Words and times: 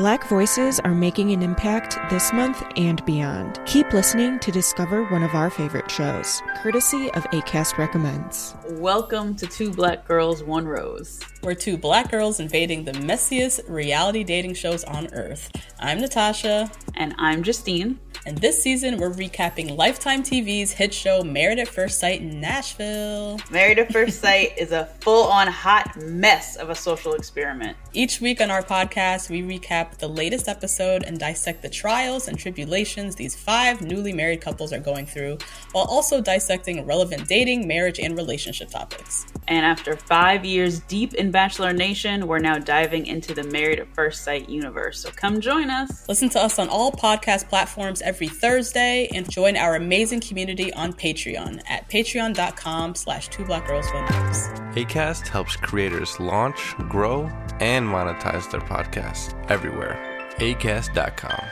Black 0.00 0.26
voices 0.28 0.80
are 0.80 0.94
making 0.94 1.30
an 1.32 1.42
impact 1.42 1.98
this 2.08 2.32
month 2.32 2.64
and 2.78 3.04
beyond. 3.04 3.60
Keep 3.66 3.92
listening 3.92 4.38
to 4.38 4.50
discover 4.50 5.04
one 5.04 5.22
of 5.22 5.34
our 5.34 5.50
favorite 5.50 5.90
shows, 5.90 6.40
courtesy 6.56 7.10
of 7.10 7.24
ACAST 7.24 7.76
Recommends. 7.76 8.54
Welcome 8.70 9.34
to 9.36 9.46
Two 9.46 9.70
Black 9.70 10.08
Girls, 10.08 10.42
One 10.42 10.66
Rose. 10.66 11.20
We're 11.42 11.54
two 11.54 11.76
black 11.76 12.10
girls 12.10 12.40
invading 12.40 12.84
the 12.84 12.92
messiest 12.92 13.68
reality 13.68 14.24
dating 14.24 14.54
shows 14.54 14.84
on 14.84 15.12
earth. 15.12 15.50
I'm 15.78 16.00
Natasha. 16.00 16.70
And 16.94 17.14
I'm 17.18 17.42
Justine. 17.42 17.98
And 18.26 18.36
this 18.36 18.62
season, 18.62 18.98
we're 18.98 19.12
recapping 19.12 19.76
Lifetime 19.76 20.22
TV's 20.22 20.72
hit 20.72 20.92
show 20.92 21.22
Married 21.22 21.58
at 21.58 21.68
First 21.68 21.98
Sight 21.98 22.20
in 22.20 22.38
Nashville. 22.38 23.38
Married 23.50 23.78
at 23.78 23.90
First 23.90 24.20
Sight 24.20 24.52
is 24.58 24.72
a 24.72 24.84
full 25.00 25.24
on 25.24 25.46
hot 25.46 25.96
mess 25.96 26.56
of 26.56 26.68
a 26.68 26.74
social 26.74 27.14
experiment. 27.14 27.78
Each 27.92 28.20
week 28.20 28.40
on 28.40 28.52
our 28.52 28.62
podcast, 28.62 29.28
we 29.30 29.42
recap 29.42 29.98
the 29.98 30.06
latest 30.06 30.46
episode 30.46 31.02
and 31.02 31.18
dissect 31.18 31.60
the 31.60 31.68
trials 31.68 32.28
and 32.28 32.38
tribulations 32.38 33.16
these 33.16 33.34
five 33.34 33.82
newly 33.82 34.12
married 34.12 34.40
couples 34.40 34.72
are 34.72 34.78
going 34.78 35.06
through, 35.06 35.38
while 35.72 35.86
also 35.86 36.20
dissecting 36.20 36.86
relevant 36.86 37.26
dating, 37.26 37.66
marriage, 37.66 37.98
and 37.98 38.16
relationship 38.16 38.70
topics. 38.70 39.26
And 39.48 39.66
after 39.66 39.96
five 39.96 40.44
years 40.44 40.78
deep 40.80 41.14
in 41.14 41.32
Bachelor 41.32 41.72
Nation, 41.72 42.28
we're 42.28 42.38
now 42.38 42.58
diving 42.58 43.06
into 43.06 43.34
the 43.34 43.42
Married 43.42 43.80
at 43.80 43.92
First 43.92 44.22
Sight 44.22 44.48
universe. 44.48 45.00
So 45.00 45.10
come 45.10 45.40
join 45.40 45.68
us. 45.68 46.08
Listen 46.08 46.28
to 46.30 46.40
us 46.40 46.60
on 46.60 46.68
all 46.68 46.92
podcast 46.92 47.48
platforms 47.48 48.02
every 48.02 48.28
Thursday 48.28 49.08
and 49.12 49.28
join 49.28 49.56
our 49.56 49.74
amazing 49.74 50.20
community 50.20 50.72
on 50.74 50.92
Patreon 50.92 51.60
at 51.68 51.90
patreon.com 51.90 52.94
slash 52.94 53.28
two 53.30 53.44
black 53.44 53.66
girls 53.66 53.86
one 53.92 54.69
ACAST 54.74 55.26
helps 55.26 55.56
creators 55.56 56.20
launch, 56.20 56.76
grow, 56.88 57.22
and 57.58 57.84
monetize 57.84 58.48
their 58.52 58.60
podcasts 58.60 59.34
everywhere. 59.50 59.98
ACAST.com. 60.36 61.44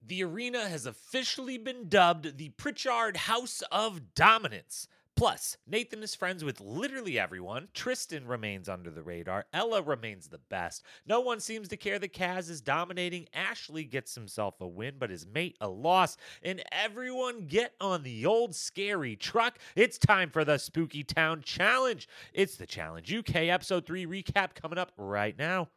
The 0.00 0.22
arena 0.22 0.68
has 0.68 0.86
officially 0.86 1.58
been 1.58 1.88
dubbed 1.88 2.38
the 2.38 2.50
Pritchard 2.50 3.16
House 3.16 3.64
of 3.72 4.14
Dominance. 4.14 4.86
Plus, 5.16 5.58
Nathan 5.64 6.02
is 6.02 6.16
friends 6.16 6.42
with 6.42 6.60
literally 6.60 7.20
everyone. 7.20 7.68
Tristan 7.72 8.26
remains 8.26 8.68
under 8.68 8.90
the 8.90 9.02
radar. 9.02 9.46
Ella 9.52 9.80
remains 9.80 10.26
the 10.26 10.40
best. 10.50 10.82
No 11.06 11.20
one 11.20 11.38
seems 11.38 11.68
to 11.68 11.76
care 11.76 12.00
that 12.00 12.12
Kaz 12.12 12.50
is 12.50 12.60
dominating. 12.60 13.28
Ashley 13.32 13.84
gets 13.84 14.16
himself 14.16 14.60
a 14.60 14.66
win, 14.66 14.94
but 14.98 15.10
his 15.10 15.24
mate 15.24 15.56
a 15.60 15.68
loss. 15.68 16.16
And 16.42 16.64
everyone 16.72 17.46
get 17.46 17.74
on 17.80 18.02
the 18.02 18.26
old 18.26 18.56
scary 18.56 19.14
truck. 19.14 19.58
It's 19.76 19.98
time 19.98 20.30
for 20.30 20.44
the 20.44 20.58
Spooky 20.58 21.04
Town 21.04 21.42
Challenge. 21.42 22.08
It's 22.32 22.56
the 22.56 22.66
Challenge 22.66 23.14
UK 23.14 23.36
Episode 23.36 23.86
3 23.86 24.06
recap 24.06 24.54
coming 24.56 24.78
up 24.78 24.90
right 24.96 25.38
now. 25.38 25.68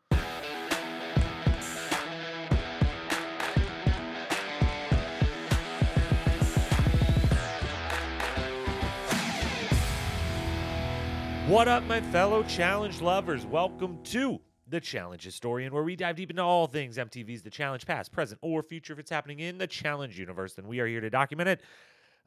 What 11.48 11.70
up, 11.70 11.84
my 11.84 12.02
fellow 12.02 12.44
challenge 12.44 13.00
lovers? 13.00 13.46
Welcome 13.46 14.00
to 14.04 14.42
the 14.68 14.82
Challenge 14.82 15.24
Historian, 15.24 15.74
where 15.74 15.82
we 15.82 15.96
dive 15.96 16.18
deep 16.18 16.30
into 16.30 16.44
all 16.44 16.68
things 16.68 16.98
MTV's 16.98 17.42
The 17.42 17.50
Challenge, 17.50 17.86
past, 17.86 18.12
present, 18.12 18.38
or 18.44 18.62
future. 18.62 18.92
If 18.92 19.00
it's 19.00 19.10
happening 19.10 19.40
in 19.40 19.58
the 19.58 19.66
Challenge 19.66 20.20
universe, 20.20 20.56
then 20.56 20.68
we 20.68 20.82
are 20.82 20.88
here 20.88 21.00
to 21.00 21.10
document 21.10 21.48
it. 21.48 21.62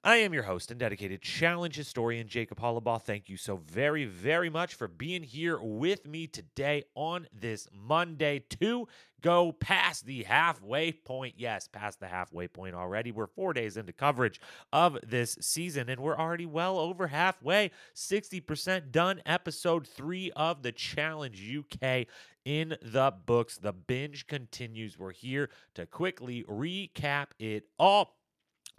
I 0.02 0.16
am 0.16 0.32
your 0.32 0.44
host 0.44 0.70
and 0.70 0.80
dedicated 0.80 1.20
challenge 1.20 1.76
historian, 1.76 2.26
Jacob 2.26 2.58
Hollabaugh. 2.58 3.02
Thank 3.02 3.28
you 3.28 3.36
so 3.36 3.58
very, 3.58 4.06
very 4.06 4.48
much 4.48 4.74
for 4.74 4.88
being 4.88 5.22
here 5.22 5.58
with 5.60 6.06
me 6.06 6.26
today 6.26 6.84
on 6.94 7.26
this 7.38 7.68
Monday 7.70 8.42
to 8.60 8.88
go 9.20 9.52
past 9.52 10.06
the 10.06 10.22
halfway 10.22 10.92
point. 10.92 11.34
Yes, 11.36 11.68
past 11.68 12.00
the 12.00 12.06
halfway 12.06 12.48
point 12.48 12.74
already. 12.74 13.12
We're 13.12 13.26
four 13.26 13.52
days 13.52 13.76
into 13.76 13.92
coverage 13.92 14.40
of 14.72 14.96
this 15.06 15.36
season, 15.42 15.90
and 15.90 16.00
we're 16.00 16.16
already 16.16 16.46
well 16.46 16.78
over 16.78 17.08
halfway. 17.08 17.70
60% 17.94 18.92
done. 18.92 19.20
Episode 19.26 19.86
three 19.86 20.32
of 20.34 20.62
the 20.62 20.72
Challenge 20.72 21.58
UK 21.58 22.06
in 22.46 22.74
the 22.80 23.12
books. 23.26 23.58
The 23.58 23.74
binge 23.74 24.26
continues. 24.26 24.98
We're 24.98 25.12
here 25.12 25.50
to 25.74 25.84
quickly 25.84 26.42
recap 26.44 27.32
it 27.38 27.64
all 27.78 28.16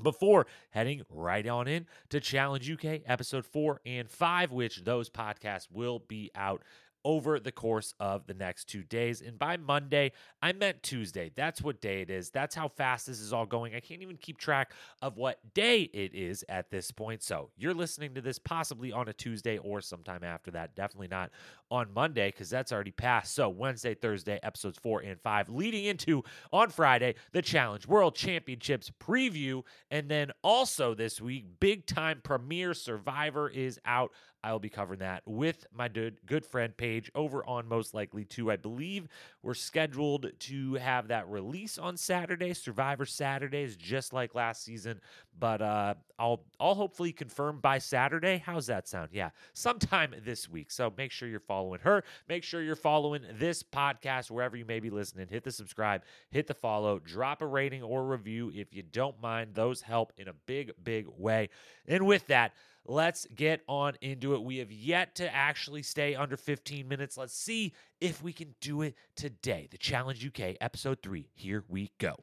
before 0.01 0.45
heading 0.71 1.03
right 1.09 1.47
on 1.47 1.67
in 1.67 1.85
to 2.09 2.19
Challenge 2.19 2.71
UK 2.71 3.01
episode 3.05 3.45
4 3.45 3.81
and 3.85 4.09
5 4.09 4.51
which 4.51 4.83
those 4.83 5.09
podcasts 5.09 5.67
will 5.71 5.99
be 5.99 6.31
out 6.35 6.61
over 7.03 7.39
the 7.39 7.51
course 7.51 7.93
of 7.99 8.27
the 8.27 8.33
next 8.33 8.65
two 8.65 8.83
days. 8.83 9.21
And 9.21 9.37
by 9.37 9.57
Monday, 9.57 10.11
I 10.41 10.53
meant 10.53 10.83
Tuesday. 10.83 11.31
That's 11.35 11.61
what 11.61 11.81
day 11.81 12.01
it 12.01 12.09
is. 12.09 12.29
That's 12.29 12.55
how 12.55 12.67
fast 12.67 13.07
this 13.07 13.19
is 13.19 13.33
all 13.33 13.45
going. 13.45 13.75
I 13.75 13.79
can't 13.79 14.01
even 14.01 14.17
keep 14.17 14.37
track 14.37 14.71
of 15.01 15.17
what 15.17 15.39
day 15.53 15.81
it 15.93 16.13
is 16.13 16.45
at 16.49 16.69
this 16.69 16.91
point. 16.91 17.23
So 17.23 17.49
you're 17.57 17.73
listening 17.73 18.13
to 18.15 18.21
this 18.21 18.39
possibly 18.39 18.91
on 18.91 19.07
a 19.07 19.13
Tuesday 19.13 19.57
or 19.57 19.81
sometime 19.81 20.23
after 20.23 20.51
that. 20.51 20.75
Definitely 20.75 21.09
not 21.09 21.31
on 21.69 21.93
Monday 21.93 22.29
because 22.29 22.49
that's 22.49 22.71
already 22.71 22.91
passed. 22.91 23.33
So 23.33 23.49
Wednesday, 23.49 23.93
Thursday, 23.93 24.39
episodes 24.43 24.77
four 24.77 25.01
and 25.01 25.19
five, 25.21 25.49
leading 25.49 25.85
into 25.85 26.23
on 26.51 26.69
Friday, 26.69 27.15
the 27.31 27.41
Challenge 27.41 27.87
World 27.87 28.15
Championships 28.15 28.91
preview. 28.99 29.63
And 29.89 30.09
then 30.09 30.31
also 30.43 30.93
this 30.93 31.21
week, 31.21 31.45
big 31.59 31.85
time 31.85 32.21
premiere 32.23 32.73
Survivor 32.73 33.49
is 33.49 33.79
out. 33.85 34.11
I 34.43 34.51
will 34.51 34.59
be 34.59 34.69
covering 34.69 34.99
that 34.99 35.23
with 35.25 35.65
my 35.73 35.87
good, 35.87 36.17
good 36.25 36.45
friend 36.45 36.75
Paige 36.75 37.11
over 37.13 37.45
on 37.45 37.67
Most 37.67 37.93
Likely 37.93 38.25
to. 38.25 38.51
I 38.51 38.55
believe 38.55 39.07
we're 39.43 39.53
scheduled 39.53 40.31
to 40.37 40.73
have 40.75 41.09
that 41.09 41.29
release 41.29 41.77
on 41.77 41.95
Saturday. 41.97 42.53
Survivor 42.53 43.05
Saturdays, 43.05 43.75
just 43.75 44.13
like 44.13 44.33
last 44.33 44.63
season. 44.63 44.99
But 45.39 45.61
uh, 45.61 45.93
I'll 46.17 46.43
I'll 46.59 46.75
hopefully 46.75 47.11
confirm 47.11 47.59
by 47.59 47.77
Saturday. 47.77 48.41
How's 48.43 48.67
that 48.67 48.87
sound? 48.87 49.09
Yeah, 49.11 49.29
sometime 49.53 50.15
this 50.23 50.49
week. 50.49 50.71
So 50.71 50.91
make 50.97 51.11
sure 51.11 51.27
you're 51.27 51.39
following 51.39 51.79
her. 51.81 52.03
Make 52.27 52.43
sure 52.43 52.61
you're 52.61 52.75
following 52.75 53.23
this 53.33 53.63
podcast 53.63 54.31
wherever 54.31 54.57
you 54.57 54.65
may 54.65 54.79
be 54.79 54.89
listening. 54.89 55.27
Hit 55.29 55.43
the 55.43 55.51
subscribe, 55.51 56.03
hit 56.31 56.47
the 56.47 56.53
follow, 56.53 56.99
drop 56.99 57.41
a 57.41 57.47
rating 57.47 57.83
or 57.83 58.05
review 58.05 58.51
if 58.53 58.73
you 58.73 58.83
don't 58.83 59.21
mind. 59.21 59.51
Those 59.53 59.81
help 59.81 60.13
in 60.17 60.27
a 60.27 60.33
big, 60.33 60.71
big 60.83 61.07
way. 61.17 61.49
And 61.87 62.05
with 62.05 62.27
that. 62.27 62.53
Let's 62.85 63.27
get 63.35 63.61
on 63.67 63.93
into 64.01 64.33
it. 64.33 64.41
We 64.41 64.57
have 64.57 64.71
yet 64.71 65.15
to 65.15 65.33
actually 65.33 65.83
stay 65.83 66.15
under 66.15 66.35
15 66.35 66.87
minutes. 66.87 67.17
Let's 67.17 67.33
see 67.35 67.73
if 67.99 68.23
we 68.23 68.33
can 68.33 68.55
do 68.59 68.81
it 68.81 68.95
today. 69.15 69.67
The 69.69 69.77
Challenge 69.77 70.25
UK, 70.25 70.55
episode 70.59 70.99
three. 71.03 71.29
Here 71.33 71.63
we 71.67 71.91
go. 71.99 72.15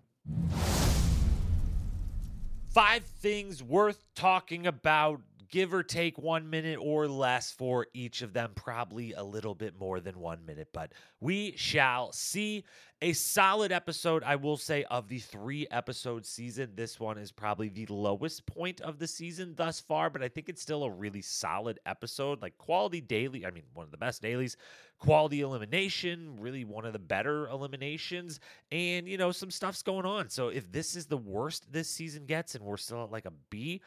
Five 2.70 3.04
things 3.04 3.62
worth 3.62 4.04
talking 4.14 4.66
about 4.66 5.20
give 5.50 5.72
or 5.72 5.82
take 5.82 6.19
one 6.19 6.48
minute 6.50 6.78
or 6.81 7.09
less 7.09 7.50
for 7.50 7.86
each 7.94 8.22
of 8.22 8.32
them, 8.32 8.53
probably 8.54 9.12
a 9.12 9.22
little 9.22 9.54
bit 9.54 9.78
more 9.78 10.00
than 10.00 10.19
one 10.19 10.44
minute, 10.47 10.69
but 10.72 10.92
we 11.20 11.54
shall 11.56 12.12
see. 12.12 12.64
A 13.00 13.12
solid 13.12 13.70
episode, 13.70 14.25
I 14.25 14.34
will 14.34 14.56
say, 14.56 14.82
of 14.91 15.06
the 15.06 15.20
three 15.20 15.69
episode 15.70 16.26
season. 16.26 16.72
This 16.75 16.98
one 16.98 17.16
is 17.16 17.31
probably 17.31 17.69
the 17.69 17.87
lowest 17.87 18.44
point 18.44 18.81
of 18.81 18.98
the 18.98 19.06
season 19.06 19.54
thus 19.54 19.78
far, 19.78 20.10
but 20.10 20.20
I 20.20 20.26
think 20.26 20.48
it's 20.48 20.60
still 20.60 20.82
a 20.82 20.91
really 20.91 21.22
solid 21.22 21.78
episode. 21.87 22.42
Like 22.42 22.58
quality 22.58 23.00
daily, 23.00 23.47
I 23.47 23.53
mean, 23.53 23.62
one 23.72 23.84
of 23.84 23.92
the 23.92 23.98
best 23.98 24.20
dailies, 24.20 24.56
quality 24.98 25.42
elimination, 25.42 26.41
really 26.41 26.64
one 26.64 26.84
of 26.84 26.92
the 26.92 26.98
better 26.98 27.47
eliminations, 27.50 28.41
and 28.72 29.06
you 29.06 29.16
know, 29.16 29.31
some 29.31 29.53
stuff's 29.53 29.82
going 29.82 30.04
on. 30.04 30.28
So 30.28 30.48
if 30.48 30.70
this 30.72 30.97
is 30.97 31.06
the 31.06 31.16
worst 31.16 31.72
this 31.72 31.88
season 31.88 32.26
gets 32.26 32.56
and 32.56 32.64
we're 32.64 32.76
still 32.78 33.04
at 33.04 33.12
like 33.12 33.26
a 33.26 33.32
B, 33.48 33.81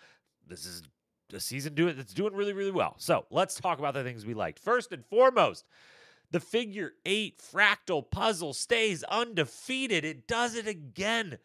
this 0.48 0.66
is 0.66 0.84
a 1.34 1.40
season 1.40 1.74
do 1.74 1.88
it 1.88 1.98
that's 1.98 2.14
doing 2.14 2.34
really 2.34 2.54
really 2.54 2.72
well. 2.72 2.96
So 2.98 3.26
let's 3.30 3.56
talk 3.56 3.80
about 3.80 3.94
the 3.94 4.04
things 4.04 4.26
we 4.26 4.34
liked. 4.34 4.60
First 4.60 4.92
and 4.92 5.06
foremost, 5.06 5.66
the 6.32 6.40
figure 6.40 6.94
eight 7.06 7.40
fractal 7.40 8.10
puzzle 8.10 8.54
stays 8.54 9.04
undefeated. 9.04 10.06
It 10.06 10.28
does 10.28 10.56
it 10.56 10.68
again. 10.68 11.38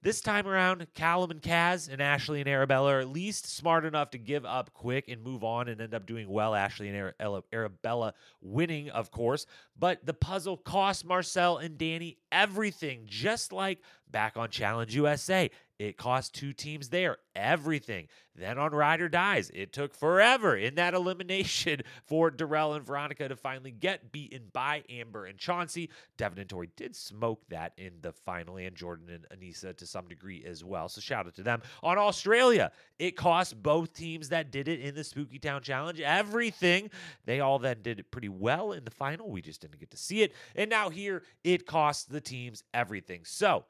This 0.00 0.20
time 0.20 0.46
around, 0.46 0.86
Callum 0.94 1.32
and 1.32 1.42
Kaz 1.42 1.92
and 1.92 2.00
Ashley 2.00 2.38
and 2.38 2.48
Arabella 2.48 2.94
are 2.94 3.00
at 3.00 3.08
least 3.08 3.48
smart 3.48 3.84
enough 3.84 4.10
to 4.10 4.18
give 4.18 4.46
up 4.46 4.72
quick 4.72 5.08
and 5.08 5.24
move 5.24 5.42
on 5.42 5.66
and 5.66 5.80
end 5.80 5.92
up 5.92 6.06
doing 6.06 6.28
well. 6.28 6.54
Ashley 6.54 6.88
and 6.88 7.12
Arabella 7.52 8.14
winning, 8.40 8.90
of 8.90 9.10
course. 9.10 9.44
But 9.76 10.06
the 10.06 10.14
puzzle 10.14 10.56
cost 10.56 11.04
Marcel 11.04 11.58
and 11.58 11.76
Danny 11.76 12.16
everything, 12.30 13.06
just 13.06 13.52
like 13.52 13.80
back 14.08 14.36
on 14.36 14.50
Challenge 14.50 14.94
USA. 14.94 15.50
It 15.78 15.96
cost 15.96 16.34
two 16.34 16.52
teams 16.52 16.88
there 16.88 17.18
everything. 17.36 18.08
Then 18.34 18.58
on 18.58 18.72
Ride 18.72 19.00
or 19.00 19.08
Dies, 19.08 19.50
it 19.54 19.72
took 19.72 19.94
forever 19.94 20.56
in 20.56 20.74
that 20.74 20.94
elimination 21.08 21.82
for 22.04 22.30
Darrell 22.30 22.74
and 22.74 22.84
Veronica 22.84 23.28
to 23.28 23.36
finally 23.36 23.70
get 23.70 24.10
beaten 24.10 24.48
by 24.52 24.82
Amber 24.90 25.26
and 25.26 25.38
Chauncey. 25.38 25.90
Devin 26.16 26.40
and 26.40 26.48
Tori 26.48 26.68
did 26.76 26.96
smoke 26.96 27.42
that 27.48 27.72
in 27.76 27.92
the 28.00 28.12
final, 28.12 28.56
and 28.56 28.74
Jordan 28.74 29.08
and 29.08 29.40
Aneesa 29.40 29.76
to 29.76 29.86
some 29.86 30.08
degree 30.08 30.44
as 30.44 30.64
well. 30.64 30.88
So 30.88 31.00
shout 31.00 31.26
out 31.26 31.34
to 31.36 31.42
them. 31.42 31.62
On 31.82 31.96
Australia, 31.96 32.72
it 32.98 33.16
cost 33.16 33.60
both 33.62 33.92
teams 33.92 34.28
that 34.30 34.50
did 34.50 34.66
it 34.66 34.80
in 34.80 34.94
the 34.94 35.04
Spooky 35.04 35.38
Town 35.38 35.62
Challenge 35.62 36.00
everything. 36.00 36.90
They 37.24 37.40
all 37.40 37.58
then 37.60 37.82
did 37.82 38.00
it 38.00 38.10
pretty 38.10 38.28
well 38.28 38.72
in 38.72 38.84
the 38.84 38.90
final. 38.90 39.30
We 39.30 39.42
just 39.42 39.60
didn't 39.60 39.78
get 39.78 39.90
to 39.92 39.96
see 39.96 40.22
it. 40.22 40.32
And 40.56 40.70
now 40.70 40.90
here, 40.90 41.22
it 41.44 41.66
costs 41.66 42.04
the 42.04 42.20
teams 42.20 42.64
everything. 42.74 43.20
So, 43.24 43.64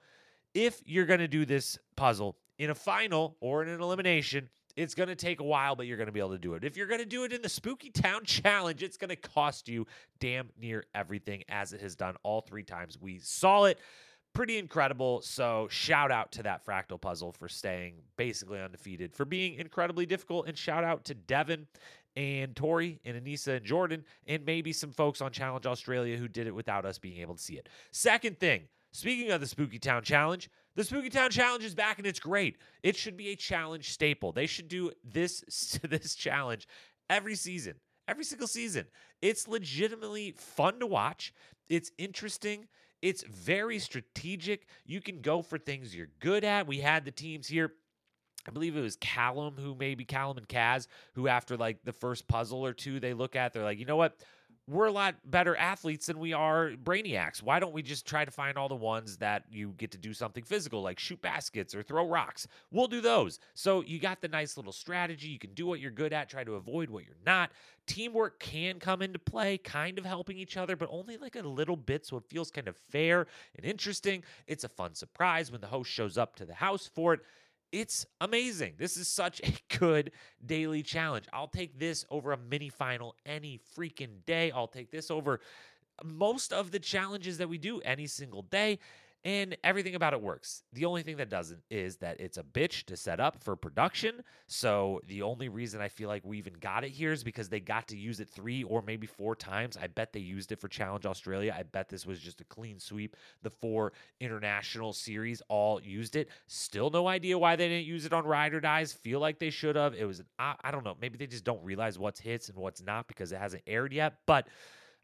if 0.54 0.80
you're 0.86 1.06
going 1.06 1.20
to 1.20 1.28
do 1.28 1.44
this 1.44 1.78
puzzle 1.96 2.36
in 2.58 2.70
a 2.70 2.74
final 2.74 3.36
or 3.40 3.62
in 3.62 3.68
an 3.68 3.80
elimination, 3.80 4.48
it's 4.78 4.94
going 4.94 5.08
to 5.08 5.16
take 5.16 5.40
a 5.40 5.44
while, 5.44 5.74
but 5.74 5.86
you're 5.86 5.96
going 5.96 6.06
to 6.06 6.12
be 6.12 6.20
able 6.20 6.30
to 6.30 6.38
do 6.38 6.54
it. 6.54 6.64
If 6.64 6.76
you're 6.76 6.86
going 6.86 7.00
to 7.00 7.06
do 7.06 7.24
it 7.24 7.32
in 7.32 7.42
the 7.42 7.48
Spooky 7.48 7.90
Town 7.90 8.20
Challenge, 8.24 8.82
it's 8.82 8.96
going 8.96 9.10
to 9.10 9.16
cost 9.16 9.68
you 9.68 9.86
damn 10.20 10.50
near 10.60 10.84
everything 10.94 11.42
as 11.48 11.72
it 11.72 11.80
has 11.80 11.96
done 11.96 12.14
all 12.22 12.40
three 12.40 12.62
times 12.62 12.98
we 13.00 13.18
saw 13.18 13.64
it. 13.64 13.78
Pretty 14.34 14.58
incredible. 14.58 15.20
So, 15.22 15.66
shout 15.70 16.12
out 16.12 16.30
to 16.32 16.42
that 16.44 16.64
fractal 16.64 17.00
puzzle 17.00 17.32
for 17.32 17.48
staying 17.48 17.94
basically 18.16 18.60
undefeated, 18.60 19.14
for 19.14 19.24
being 19.24 19.54
incredibly 19.54 20.06
difficult. 20.06 20.46
And 20.46 20.56
shout 20.56 20.84
out 20.84 21.04
to 21.06 21.14
Devin 21.14 21.66
and 22.14 22.54
Tori 22.54 23.00
and 23.04 23.20
Aneesa 23.20 23.56
and 23.56 23.64
Jordan, 23.64 24.04
and 24.26 24.44
maybe 24.44 24.72
some 24.72 24.92
folks 24.92 25.20
on 25.20 25.32
Challenge 25.32 25.66
Australia 25.66 26.16
who 26.16 26.28
did 26.28 26.46
it 26.46 26.54
without 26.54 26.84
us 26.84 26.98
being 26.98 27.20
able 27.20 27.34
to 27.36 27.42
see 27.42 27.54
it. 27.54 27.68
Second 27.90 28.38
thing, 28.38 28.68
Speaking 28.98 29.30
of 29.30 29.40
the 29.40 29.46
Spooky 29.46 29.78
Town 29.78 30.02
Challenge, 30.02 30.50
the 30.74 30.82
Spooky 30.82 31.08
Town 31.08 31.30
Challenge 31.30 31.62
is 31.62 31.72
back 31.72 31.98
and 31.98 32.06
it's 32.06 32.18
great. 32.18 32.56
It 32.82 32.96
should 32.96 33.16
be 33.16 33.28
a 33.28 33.36
challenge 33.36 33.92
staple. 33.92 34.32
They 34.32 34.46
should 34.46 34.66
do 34.66 34.90
this 35.04 35.78
this 35.88 36.16
challenge 36.16 36.66
every 37.08 37.36
season, 37.36 37.74
every 38.08 38.24
single 38.24 38.48
season. 38.48 38.86
It's 39.22 39.46
legitimately 39.46 40.32
fun 40.32 40.80
to 40.80 40.86
watch. 40.88 41.32
It's 41.68 41.92
interesting. 41.96 42.66
It's 43.00 43.22
very 43.22 43.78
strategic. 43.78 44.66
You 44.84 45.00
can 45.00 45.20
go 45.20 45.42
for 45.42 45.58
things 45.58 45.94
you're 45.94 46.10
good 46.18 46.42
at. 46.42 46.66
We 46.66 46.78
had 46.78 47.04
the 47.04 47.12
teams 47.12 47.46
here 47.46 47.74
I 48.48 48.50
believe 48.50 48.76
it 48.76 48.80
was 48.80 48.96
Callum 48.96 49.54
who 49.56 49.76
maybe 49.76 50.04
Callum 50.04 50.38
and 50.38 50.48
Kaz 50.48 50.88
who 51.14 51.28
after 51.28 51.56
like 51.56 51.84
the 51.84 51.92
first 51.92 52.26
puzzle 52.26 52.66
or 52.66 52.72
two 52.72 52.98
they 52.98 53.14
look 53.14 53.36
at 53.36 53.52
they're 53.52 53.62
like, 53.62 53.78
"You 53.78 53.84
know 53.84 53.96
what? 53.96 54.16
We're 54.68 54.86
a 54.86 54.92
lot 54.92 55.14
better 55.24 55.56
athletes 55.56 56.06
than 56.06 56.18
we 56.18 56.34
are 56.34 56.72
brainiacs. 56.84 57.42
Why 57.42 57.58
don't 57.58 57.72
we 57.72 57.82
just 57.82 58.06
try 58.06 58.24
to 58.24 58.30
find 58.30 58.58
all 58.58 58.68
the 58.68 58.74
ones 58.74 59.16
that 59.16 59.44
you 59.50 59.74
get 59.78 59.90
to 59.92 59.98
do 59.98 60.12
something 60.12 60.44
physical, 60.44 60.82
like 60.82 60.98
shoot 60.98 61.20
baskets 61.22 61.74
or 61.74 61.82
throw 61.82 62.06
rocks? 62.06 62.46
We'll 62.70 62.86
do 62.86 63.00
those. 63.00 63.40
So 63.54 63.82
you 63.82 63.98
got 63.98 64.20
the 64.20 64.28
nice 64.28 64.58
little 64.58 64.72
strategy. 64.72 65.28
You 65.28 65.38
can 65.38 65.54
do 65.54 65.66
what 65.66 65.80
you're 65.80 65.90
good 65.90 66.12
at, 66.12 66.28
try 66.28 66.44
to 66.44 66.56
avoid 66.56 66.90
what 66.90 67.04
you're 67.06 67.16
not. 67.24 67.50
Teamwork 67.86 68.38
can 68.38 68.78
come 68.78 69.00
into 69.00 69.18
play, 69.18 69.56
kind 69.56 69.98
of 69.98 70.04
helping 70.04 70.36
each 70.36 70.58
other, 70.58 70.76
but 70.76 70.90
only 70.92 71.16
like 71.16 71.36
a 71.36 71.40
little 71.40 71.76
bit. 71.76 72.04
So 72.04 72.18
it 72.18 72.24
feels 72.28 72.50
kind 72.50 72.68
of 72.68 72.76
fair 72.76 73.26
and 73.56 73.64
interesting. 73.64 74.22
It's 74.46 74.64
a 74.64 74.68
fun 74.68 74.94
surprise 74.94 75.50
when 75.50 75.62
the 75.62 75.66
host 75.68 75.90
shows 75.90 76.18
up 76.18 76.36
to 76.36 76.44
the 76.44 76.54
house 76.54 76.86
for 76.94 77.14
it. 77.14 77.20
It's 77.70 78.06
amazing. 78.20 78.74
This 78.78 78.96
is 78.96 79.08
such 79.08 79.40
a 79.40 79.52
good 79.78 80.12
daily 80.44 80.82
challenge. 80.82 81.26
I'll 81.32 81.48
take 81.48 81.78
this 81.78 82.04
over 82.10 82.32
a 82.32 82.38
mini 82.38 82.70
final 82.70 83.14
any 83.26 83.60
freaking 83.76 84.24
day. 84.26 84.50
I'll 84.50 84.66
take 84.66 84.90
this 84.90 85.10
over 85.10 85.40
most 86.04 86.52
of 86.52 86.70
the 86.70 86.78
challenges 86.78 87.38
that 87.38 87.48
we 87.48 87.58
do 87.58 87.80
any 87.80 88.06
single 88.06 88.42
day 88.42 88.78
and 89.24 89.56
everything 89.64 89.94
about 89.94 90.12
it 90.12 90.22
works. 90.22 90.62
The 90.72 90.84
only 90.84 91.02
thing 91.02 91.16
that 91.16 91.28
doesn't 91.28 91.60
is 91.70 91.96
that 91.96 92.20
it's 92.20 92.38
a 92.38 92.42
bitch 92.42 92.84
to 92.84 92.96
set 92.96 93.20
up 93.20 93.42
for 93.42 93.56
production. 93.56 94.22
So 94.46 95.00
the 95.06 95.22
only 95.22 95.48
reason 95.48 95.80
I 95.80 95.88
feel 95.88 96.08
like 96.08 96.24
we 96.24 96.38
even 96.38 96.54
got 96.54 96.84
it 96.84 96.90
here 96.90 97.12
is 97.12 97.24
because 97.24 97.48
they 97.48 97.60
got 97.60 97.88
to 97.88 97.96
use 97.96 98.20
it 98.20 98.28
three 98.28 98.62
or 98.62 98.80
maybe 98.80 99.06
four 99.06 99.34
times. 99.34 99.76
I 99.76 99.88
bet 99.88 100.12
they 100.12 100.20
used 100.20 100.52
it 100.52 100.60
for 100.60 100.68
Challenge 100.68 101.04
Australia. 101.04 101.54
I 101.56 101.64
bet 101.64 101.88
this 101.88 102.06
was 102.06 102.20
just 102.20 102.40
a 102.40 102.44
clean 102.44 102.78
sweep. 102.78 103.16
The 103.42 103.50
four 103.50 103.92
international 104.20 104.92
series 104.92 105.42
all 105.48 105.82
used 105.82 106.16
it. 106.16 106.28
Still 106.46 106.90
no 106.90 107.08
idea 107.08 107.38
why 107.38 107.56
they 107.56 107.68
didn't 107.68 107.86
use 107.86 108.06
it 108.06 108.12
on 108.12 108.24
Ride 108.24 108.54
or 108.54 108.60
Dies. 108.60 108.92
Feel 108.92 109.20
like 109.20 109.38
they 109.38 109.50
should 109.50 109.76
have. 109.76 109.94
It 109.94 110.04
was, 110.04 110.22
I, 110.38 110.54
I 110.62 110.70
don't 110.70 110.84
know. 110.84 110.96
Maybe 111.00 111.18
they 111.18 111.26
just 111.26 111.44
don't 111.44 111.62
realize 111.64 111.98
what's 111.98 112.20
hits 112.20 112.48
and 112.48 112.56
what's 112.56 112.82
not 112.82 113.08
because 113.08 113.32
it 113.32 113.38
hasn't 113.38 113.62
aired 113.66 113.92
yet. 113.92 114.14
But 114.26 114.46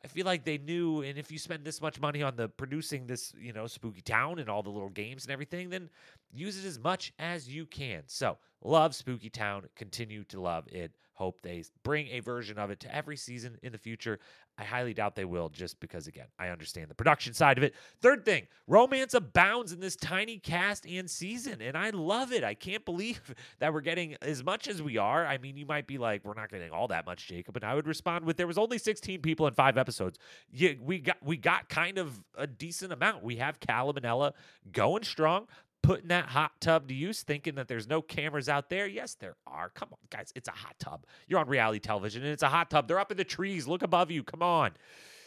I 0.04 0.06
feel 0.06 0.26
like 0.26 0.44
they 0.44 0.58
knew, 0.58 1.00
and 1.00 1.16
if 1.16 1.32
you 1.32 1.38
spend 1.38 1.64
this 1.64 1.80
much 1.80 1.98
money 1.98 2.22
on 2.22 2.36
the 2.36 2.46
producing 2.46 3.06
this, 3.06 3.32
you 3.40 3.54
know, 3.54 3.66
spooky 3.66 4.02
town 4.02 4.38
and 4.38 4.50
all 4.50 4.62
the 4.62 4.68
little 4.68 4.90
games 4.90 5.24
and 5.24 5.32
everything, 5.32 5.70
then 5.70 5.88
use 6.30 6.62
it 6.62 6.68
as 6.68 6.78
much 6.78 7.14
as 7.18 7.48
you 7.48 7.64
can. 7.64 8.02
So 8.06 8.36
love 8.62 8.94
Spooky 8.94 9.30
Town, 9.30 9.62
continue 9.76 10.24
to 10.24 10.40
love 10.42 10.68
it. 10.70 10.92
Hope 11.14 11.42
they 11.42 11.64
bring 11.84 12.08
a 12.08 12.20
version 12.20 12.58
of 12.58 12.70
it 12.70 12.80
to 12.80 12.94
every 12.94 13.16
season 13.16 13.56
in 13.62 13.70
the 13.70 13.78
future. 13.78 14.18
I 14.58 14.64
highly 14.64 14.94
doubt 14.94 15.14
they 15.14 15.24
will, 15.24 15.48
just 15.48 15.78
because, 15.78 16.06
again, 16.06 16.26
I 16.38 16.48
understand 16.48 16.88
the 16.88 16.94
production 16.94 17.34
side 17.34 17.56
of 17.56 17.64
it. 17.64 17.74
Third 18.00 18.24
thing, 18.24 18.46
romance 18.66 19.14
abounds 19.14 19.72
in 19.72 19.80
this 19.80 19.94
tiny 19.94 20.38
cast 20.38 20.86
and 20.86 21.08
season, 21.08 21.60
and 21.60 21.76
I 21.76 21.90
love 21.90 22.32
it. 22.32 22.42
I 22.42 22.54
can't 22.54 22.84
believe 22.84 23.34
that 23.60 23.72
we're 23.72 23.80
getting 23.80 24.16
as 24.22 24.42
much 24.44 24.66
as 24.66 24.82
we 24.82 24.96
are. 24.96 25.24
I 25.24 25.38
mean, 25.38 25.56
you 25.56 25.66
might 25.66 25.86
be 25.86 25.98
like, 25.98 26.24
we're 26.24 26.34
not 26.34 26.50
getting 26.50 26.70
all 26.70 26.88
that 26.88 27.06
much, 27.06 27.28
Jacob, 27.28 27.56
and 27.56 27.64
I 27.64 27.74
would 27.74 27.86
respond 27.86 28.24
with, 28.24 28.36
there 28.36 28.46
was 28.46 28.58
only 28.58 28.78
16 28.78 29.22
people 29.22 29.46
in 29.46 29.54
five 29.54 29.78
episodes. 29.78 30.18
Yeah, 30.50 30.72
we 30.80 30.98
got 30.98 31.16
we 31.22 31.36
got 31.36 31.68
kind 31.68 31.98
of 31.98 32.22
a 32.36 32.46
decent 32.46 32.92
amount. 32.92 33.22
We 33.22 33.36
have 33.36 33.60
Callum 33.60 33.96
and 33.96 34.06
Ella 34.06 34.34
going 34.72 35.04
strong 35.04 35.46
putting 35.84 36.08
that 36.08 36.26
hot 36.26 36.52
tub 36.60 36.88
to 36.88 36.94
use, 36.94 37.22
thinking 37.22 37.56
that 37.56 37.68
there's 37.68 37.86
no 37.86 38.00
cameras 38.00 38.48
out 38.48 38.70
there. 38.70 38.86
Yes, 38.86 39.14
there 39.14 39.36
are. 39.46 39.68
Come 39.68 39.90
on, 39.92 39.98
guys. 40.10 40.32
It's 40.34 40.48
a 40.48 40.52
hot 40.52 40.74
tub. 40.78 41.06
You're 41.28 41.40
on 41.40 41.46
reality 41.46 41.78
television 41.78 42.22
and 42.22 42.32
it's 42.32 42.42
a 42.42 42.48
hot 42.48 42.70
tub. 42.70 42.88
They're 42.88 42.98
up 42.98 43.10
in 43.10 43.18
the 43.18 43.24
trees. 43.24 43.68
Look 43.68 43.82
above 43.82 44.10
you. 44.10 44.22
Come 44.22 44.42
on. 44.42 44.72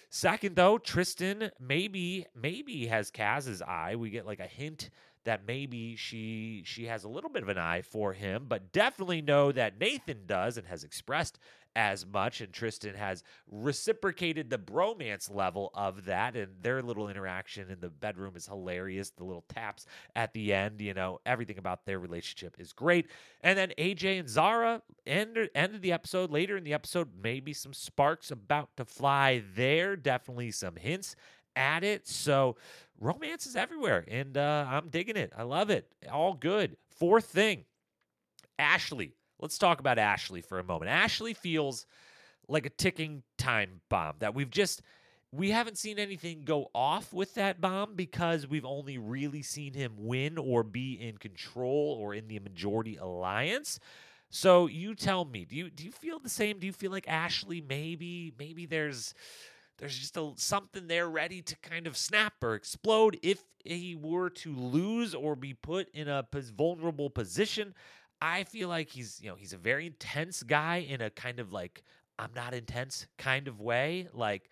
Second, 0.10 0.56
though, 0.56 0.78
Tristan 0.78 1.52
maybe, 1.60 2.26
maybe 2.36 2.88
has 2.88 3.12
Kaz's 3.12 3.62
eye. 3.62 3.96
We 3.96 4.10
get 4.10 4.26
like 4.26 4.40
a 4.40 4.48
hint 4.48 4.90
that 5.26 5.46
maybe 5.46 5.98
she 5.98 6.64
she 6.66 6.86
has 6.86 7.04
a 7.04 7.10
little 7.10 7.30
bit 7.30 7.44
of 7.44 7.50
an 7.50 7.58
eye 7.58 7.82
for 7.82 8.14
him, 8.14 8.46
but 8.48 8.72
definitely 8.72 9.22
know 9.22 9.52
that 9.52 9.78
Nathan 9.78 10.22
does 10.26 10.58
and 10.58 10.66
has 10.68 10.86
expressed 10.86 11.38
as 11.78 12.06
much. 12.06 12.42
And 12.42 12.52
Tristan 12.52 12.96
has 12.96 13.24
reciprocated 13.50 14.50
the 14.50 14.58
bromance 14.58 15.34
level 15.34 15.70
of 15.76 16.06
that. 16.06 16.36
And 16.36 16.52
their 16.62 16.82
little 16.82 17.08
interaction 17.08 17.70
in 17.70 17.80
the 17.80 17.90
bedroom 17.90 18.36
is 18.36 18.48
hilarious. 18.48 19.12
The 19.12 19.24
little 19.24 19.46
taps 19.48 19.86
at 20.16 20.34
the 20.34 20.54
end, 20.54 20.82
you 20.82 20.96
know, 20.96 21.22
everything 21.26 21.60
about 21.60 21.86
their 21.86 22.00
relationship 22.00 22.56
is 22.60 22.74
great. 22.74 23.08
And 23.42 23.58
then 23.58 23.72
AJ 23.78 24.20
and 24.20 24.28
Zara 24.28 24.82
end, 25.06 25.38
ended 25.54 25.82
the 25.84 25.94
episode. 25.94 26.32
Later 26.32 26.58
in 26.58 26.64
the 26.64 26.74
episode, 26.74 27.10
maybe 27.22 27.54
some 27.54 27.74
sparks 27.74 28.32
about 28.32 28.76
to 28.78 28.84
fly 28.84 29.44
there. 29.56 29.96
Definitely 29.96 30.52
some 30.52 30.76
hints 30.76 31.16
at 31.56 31.84
it. 31.84 32.08
So 32.08 32.58
romance 33.00 33.46
is 33.46 33.56
everywhere. 33.56 34.04
And 34.08 34.36
uh, 34.36 34.66
I'm 34.68 34.90
digging 34.90 35.16
it. 35.16 35.32
I 35.38 35.44
love 35.44 35.70
it. 35.70 35.88
All 36.12 36.34
good. 36.34 36.76
Fourth 36.90 37.26
thing 37.26 37.66
Ashley 38.58 39.14
Let's 39.40 39.58
talk 39.58 39.80
about 39.80 40.00
Ashley 40.00 40.42
for 40.42 40.60
a 40.60 40.64
moment. 40.64 40.90
Ashley 40.90 41.34
feels 41.34 41.86
like 42.48 42.66
a 42.66 42.72
ticking 42.72 43.24
time 43.38 43.82
bomb 43.90 44.16
that 44.20 44.34
we've 44.34 44.50
just 44.50 44.82
we 45.32 45.52
haven't 45.52 45.78
seen 45.78 46.00
anything 46.00 46.44
go 46.46 46.70
off 46.74 47.12
with 47.12 47.34
that 47.36 47.60
bomb 47.60 47.96
because 47.96 48.48
we've 48.48 48.66
only 48.66 48.98
really 48.98 49.42
seen 49.42 49.74
him 49.74 49.94
win 49.98 50.38
or 50.38 50.64
be 50.64 50.94
in 50.94 51.18
control 51.18 51.98
or 52.00 52.14
in 52.14 52.28
the 52.28 52.40
majority 52.40 52.96
alliance. 52.96 53.80
So 54.30 54.68
you 54.68 54.96
tell 54.96 55.26
me, 55.26 55.46
do 55.46 55.56
you 55.56 55.70
do 55.70 55.84
you 55.84 55.92
feel 55.92 56.20
the 56.20 56.30
same? 56.30 56.60
Do 56.60 56.66
you 56.66 56.74
feel 56.74 56.92
like 56.92 57.08
Ashley 57.08 57.62
maybe 57.62 58.34
maybe 58.38 58.66
there's 58.66 59.14
there's 59.78 59.98
just 59.98 60.18
a, 60.18 60.32
something 60.36 60.88
there 60.88 61.10
ready 61.10 61.42
to 61.42 61.56
kind 61.58 61.88
of 61.88 61.96
snap 61.96 62.34
or 62.42 62.56
explode 62.56 63.20
if 63.22 63.44
he 63.64 63.96
were 63.96 64.30
to 64.30 64.56
lose 64.56 65.14
or 65.14 65.36
be 65.36 65.54
put 65.54 65.90
in 65.94 66.08
a 66.08 66.26
vulnerable 66.58 67.10
position. 67.10 67.76
I 68.22 68.44
feel 68.46 68.70
like 68.70 68.90
he's, 68.90 69.20
you 69.22 69.30
know, 69.30 69.36
he's 69.36 69.54
a 69.54 69.58
very 69.58 69.86
intense 69.88 70.42
guy 70.44 70.78
in 70.78 71.02
a 71.02 71.10
kind 71.10 71.40
of 71.40 71.52
like 71.54 71.84
I'm 72.20 72.32
not 72.36 72.54
intense 72.54 73.08
kind 73.18 73.48
of 73.48 73.62
way. 73.62 74.08
Like 74.14 74.50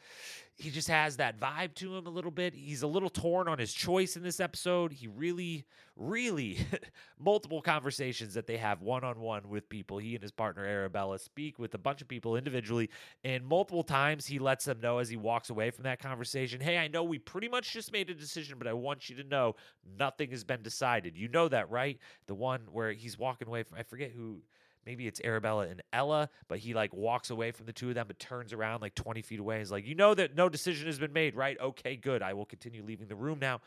he 0.57 0.69
just 0.69 0.88
has 0.88 1.17
that 1.17 1.38
vibe 1.38 1.74
to 1.75 1.95
him 1.95 2.07
a 2.07 2.10
little 2.10 2.31
bit. 2.31 2.53
He's 2.53 2.81
a 2.81 2.88
little 2.88 3.10
torn 3.10 3.50
on 3.50 3.60
his 3.60 3.74
choice 3.74 4.15
in 4.15 4.24
this 4.24 4.39
episode. 4.39 4.93
He 4.93 5.07
really, 5.07 5.65
really 5.98 6.60
multiple 7.19 7.62
conversations 7.62 8.36
that 8.36 8.48
they 8.48 8.55
have 8.55 8.81
one 8.81 9.03
on 9.03 9.19
one 9.19 9.50
with 9.50 9.67
people. 9.67 9.98
He 9.98 10.13
and 10.13 10.22
his 10.22 10.31
partner 10.31 10.63
Arabella 10.63 11.19
speak 11.19 11.60
with 11.60 11.74
a 11.74 11.77
bunch 11.77 12.01
of 12.01 12.07
people 12.07 12.38
individually, 12.38 12.89
and 13.25 13.45
multiple 13.45 13.84
times 13.84 14.25
he 14.25 14.39
lets 14.39 14.63
them 14.63 14.79
know 14.79 15.00
as 15.00 15.10
he 15.10 15.17
walks 15.17 15.50
away 15.50 15.72
from 15.72 15.84
that 15.84 16.00
conversation, 16.00 16.62
"Hey, 16.62 16.77
I 16.77 16.88
know 16.88 17.03
we 17.03 17.19
pretty 17.19 17.50
much 17.50 17.74
just 17.74 17.91
made 17.91 18.10
a 18.10 18.13
decision, 18.15 18.57
but 18.57 18.67
I 18.67 18.74
want 18.74 19.10
you 19.10 19.17
to 19.17 19.24
know 19.25 19.55
nothing 20.00 20.31
has 20.31 20.45
been 20.45 20.62
decided. 20.62 21.17
You 21.17 21.27
know 21.27 21.50
that, 21.50 21.69
right? 21.69 22.00
The 22.27 22.36
one 22.36 22.62
where 22.72 22.93
he's 22.93 23.17
walking 23.17 23.50
away 23.50 23.63
from 23.63 23.77
I 23.77 23.84
forget 23.84 24.12
who 24.12 24.41
maybe 24.85 25.07
it's 25.07 25.21
Arabella 25.23 25.67
and 25.67 25.81
Ella, 25.91 26.29
but 26.47 26.59
he 26.59 26.73
like 26.73 26.93
walks 26.93 27.29
away 27.29 27.51
from 27.51 27.65
the 27.65 27.73
two 27.73 27.89
of 27.89 27.95
them, 27.95 28.07
but 28.07 28.19
turns 28.19 28.53
around 28.53 28.81
like 28.81 28.95
20 28.95 29.21
feet 29.21 29.39
away. 29.39 29.59
He's 29.59 29.71
like, 29.71 29.85
you 29.85 29.95
know 29.95 30.13
that 30.13 30.35
no 30.35 30.49
decision 30.49 30.87
has 30.87 30.99
been 30.99 31.13
made, 31.13 31.35
right? 31.35 31.57
Okay, 31.59 31.95
good. 31.95 32.21
I 32.21 32.33
will 32.33 32.45
continue 32.45 32.83
leaving 32.83 33.07
the 33.07 33.15
room 33.15 33.39
now. 33.39 33.61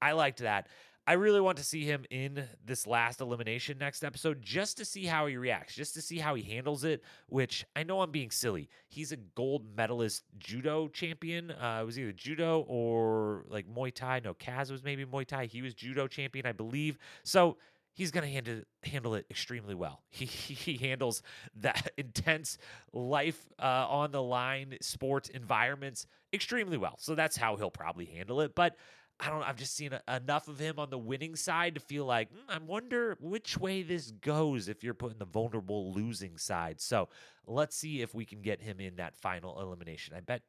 I 0.00 0.12
liked 0.12 0.40
that. 0.40 0.68
I 1.04 1.14
really 1.14 1.40
want 1.40 1.58
to 1.58 1.64
see 1.64 1.84
him 1.84 2.04
in 2.10 2.44
this 2.64 2.86
last 2.86 3.20
elimination 3.20 3.76
next 3.76 4.04
episode 4.04 4.40
just 4.40 4.76
to 4.76 4.84
see 4.84 5.04
how 5.04 5.26
he 5.26 5.36
reacts, 5.36 5.74
just 5.74 5.94
to 5.94 6.02
see 6.02 6.18
how 6.18 6.36
he 6.36 6.42
handles 6.42 6.84
it. 6.84 7.02
Which 7.28 7.64
I 7.74 7.82
know 7.82 8.02
I'm 8.02 8.12
being 8.12 8.30
silly. 8.30 8.68
He's 8.86 9.10
a 9.10 9.16
gold 9.16 9.64
medalist 9.76 10.22
judo 10.38 10.86
champion. 10.88 11.50
Uh, 11.50 11.80
it 11.82 11.86
was 11.86 11.98
either 11.98 12.12
judo 12.12 12.64
or 12.68 13.44
like 13.48 13.66
Muay 13.66 13.92
Thai. 13.92 14.20
No, 14.20 14.34
Kaz 14.34 14.70
was 14.70 14.84
maybe 14.84 15.04
Muay 15.04 15.26
Thai. 15.26 15.46
He 15.46 15.60
was 15.60 15.74
judo 15.74 16.06
champion, 16.06 16.46
I 16.46 16.52
believe. 16.52 16.98
So 17.24 17.56
he's 17.92 18.10
going 18.10 18.24
to 18.24 18.32
handle 18.32 18.62
handle 18.82 19.14
it 19.14 19.26
extremely 19.30 19.74
well. 19.74 20.02
He 20.10 20.26
he 20.26 20.76
handles 20.76 21.22
that 21.56 21.92
intense 21.98 22.58
life 22.92 23.48
uh, 23.58 23.86
on 23.88 24.12
the 24.12 24.22
line 24.22 24.76
sport 24.80 25.28
environments 25.30 26.06
extremely 26.32 26.76
well. 26.76 26.96
So 26.98 27.14
that's 27.14 27.36
how 27.36 27.56
he'll 27.56 27.70
probably 27.70 28.06
handle 28.06 28.40
it. 28.40 28.54
But 28.54 28.76
I 29.20 29.28
don't. 29.28 29.42
I've 29.42 29.56
just 29.56 29.76
seen 29.76 29.92
a, 29.92 30.16
enough 30.16 30.48
of 30.48 30.58
him 30.58 30.78
on 30.78 30.90
the 30.90 30.98
winning 30.98 31.36
side 31.36 31.74
to 31.74 31.80
feel 31.80 32.04
like 32.04 32.30
mm, 32.32 32.38
I 32.48 32.58
wonder 32.58 33.16
which 33.20 33.56
way 33.56 33.82
this 33.82 34.10
goes 34.10 34.68
if 34.68 34.82
you're 34.82 34.94
putting 34.94 35.18
the 35.18 35.26
vulnerable 35.26 35.92
losing 35.92 36.38
side. 36.38 36.80
So 36.80 37.08
let's 37.46 37.76
see 37.76 38.02
if 38.02 38.14
we 38.14 38.24
can 38.24 38.42
get 38.42 38.60
him 38.60 38.80
in 38.80 38.96
that 38.96 39.16
final 39.16 39.60
elimination. 39.60 40.14
I 40.16 40.20
bet 40.20 40.42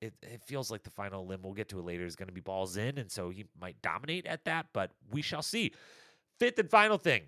it, 0.00 0.14
it 0.22 0.42
feels 0.44 0.70
like 0.70 0.82
the 0.82 0.90
final 0.90 1.26
limb 1.26 1.40
we'll 1.42 1.54
get 1.54 1.68
to 1.70 1.78
it 1.78 1.84
later 1.84 2.04
is 2.04 2.16
going 2.16 2.28
to 2.28 2.32
be 2.32 2.40
balls 2.40 2.76
in, 2.76 2.98
and 2.98 3.10
so 3.10 3.30
he 3.30 3.46
might 3.60 3.80
dominate 3.82 4.26
at 4.26 4.44
that. 4.44 4.66
But 4.72 4.92
we 5.10 5.22
shall 5.22 5.42
see. 5.42 5.72
Fifth 6.40 6.58
and 6.58 6.70
final 6.70 6.96
thing. 6.96 7.24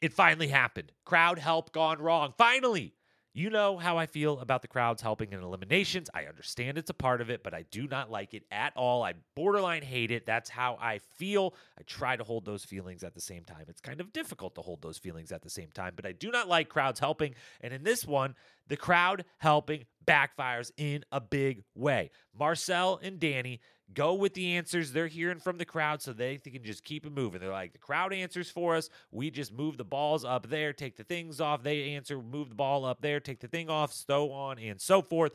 It 0.00 0.12
finally 0.12 0.48
happened. 0.48 0.92
Crowd 1.04 1.40
help 1.40 1.72
gone 1.72 2.00
wrong. 2.00 2.32
Finally, 2.38 2.94
you 3.34 3.50
know 3.50 3.78
how 3.78 3.98
I 3.98 4.06
feel 4.06 4.38
about 4.40 4.62
the 4.62 4.68
crowds 4.68 5.02
helping 5.02 5.32
in 5.32 5.42
eliminations. 5.42 6.08
I 6.14 6.26
understand 6.26 6.78
it's 6.78 6.90
a 6.90 6.94
part 6.94 7.20
of 7.20 7.30
it, 7.30 7.42
but 7.42 7.54
I 7.54 7.64
do 7.70 7.88
not 7.88 8.10
like 8.10 8.34
it 8.34 8.44
at 8.52 8.76
all. 8.76 9.02
I 9.02 9.14
borderline 9.34 9.82
hate 9.82 10.10
it. 10.10 10.24
That's 10.24 10.50
how 10.50 10.78
I 10.80 10.98
feel. 10.98 11.54
I 11.78 11.82
try 11.82 12.14
to 12.14 12.22
hold 12.22 12.44
those 12.44 12.64
feelings 12.64 13.02
at 13.02 13.14
the 13.14 13.20
same 13.20 13.44
time. 13.44 13.64
It's 13.68 13.80
kind 13.80 14.00
of 14.00 14.12
difficult 14.12 14.54
to 14.56 14.60
hold 14.60 14.82
those 14.82 14.98
feelings 14.98 15.32
at 15.32 15.42
the 15.42 15.50
same 15.50 15.70
time, 15.72 15.94
but 15.96 16.06
I 16.06 16.12
do 16.12 16.30
not 16.30 16.46
like 16.46 16.68
crowds 16.68 17.00
helping. 17.00 17.34
And 17.60 17.72
in 17.72 17.82
this 17.82 18.06
one, 18.06 18.34
the 18.68 18.76
crowd 18.76 19.24
helping 19.38 19.84
backfires 20.06 20.70
in 20.76 21.04
a 21.10 21.20
big 21.20 21.64
way. 21.74 22.10
Marcel 22.38 23.00
and 23.02 23.18
Danny 23.18 23.60
go 23.94 24.14
with 24.14 24.34
the 24.34 24.56
answers 24.56 24.92
they're 24.92 25.06
hearing 25.06 25.38
from 25.38 25.58
the 25.58 25.64
crowd 25.64 26.02
so 26.02 26.12
they 26.12 26.38
can 26.38 26.64
just 26.64 26.84
keep 26.84 27.06
it 27.06 27.12
moving. 27.12 27.40
They're 27.40 27.50
like, 27.50 27.72
the 27.72 27.78
crowd 27.78 28.12
answers 28.12 28.50
for 28.50 28.76
us. 28.76 28.88
We 29.10 29.30
just 29.30 29.52
move 29.52 29.76
the 29.76 29.84
balls 29.84 30.24
up 30.24 30.48
there, 30.48 30.72
take 30.72 30.96
the 30.96 31.04
things 31.04 31.40
off. 31.40 31.62
They 31.62 31.94
answer, 31.94 32.20
move 32.20 32.48
the 32.48 32.54
ball 32.54 32.84
up 32.84 33.00
there, 33.00 33.20
take 33.20 33.40
the 33.40 33.48
thing 33.48 33.68
off, 33.68 33.92
so 33.92 34.32
on 34.32 34.58
and 34.58 34.80
so 34.80 35.02
forth. 35.02 35.32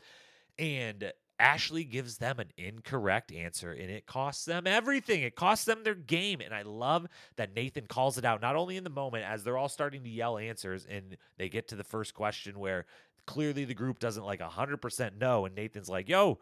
And 0.58 1.12
Ashley 1.38 1.84
gives 1.84 2.18
them 2.18 2.40
an 2.40 2.48
incorrect 2.56 3.32
answer 3.32 3.70
and 3.70 3.90
it 3.90 4.06
costs 4.06 4.44
them 4.44 4.66
everything. 4.66 5.22
It 5.22 5.36
costs 5.36 5.64
them 5.64 5.84
their 5.84 5.94
game. 5.94 6.40
And 6.40 6.52
I 6.52 6.62
love 6.62 7.06
that 7.36 7.54
Nathan 7.54 7.86
calls 7.86 8.18
it 8.18 8.24
out, 8.24 8.42
not 8.42 8.56
only 8.56 8.76
in 8.76 8.84
the 8.84 8.90
moment 8.90 9.24
as 9.24 9.44
they're 9.44 9.56
all 9.58 9.68
starting 9.68 10.02
to 10.02 10.10
yell 10.10 10.36
answers 10.36 10.86
and 10.90 11.16
they 11.36 11.48
get 11.48 11.68
to 11.68 11.76
the 11.76 11.84
first 11.84 12.14
question 12.14 12.58
where 12.58 12.86
clearly 13.26 13.64
the 13.64 13.74
group 13.74 14.00
doesn't 14.00 14.24
like 14.24 14.40
100% 14.40 15.10
no. 15.20 15.46
And 15.46 15.54
Nathan's 15.54 15.88
like, 15.88 16.08
yo, 16.08 16.38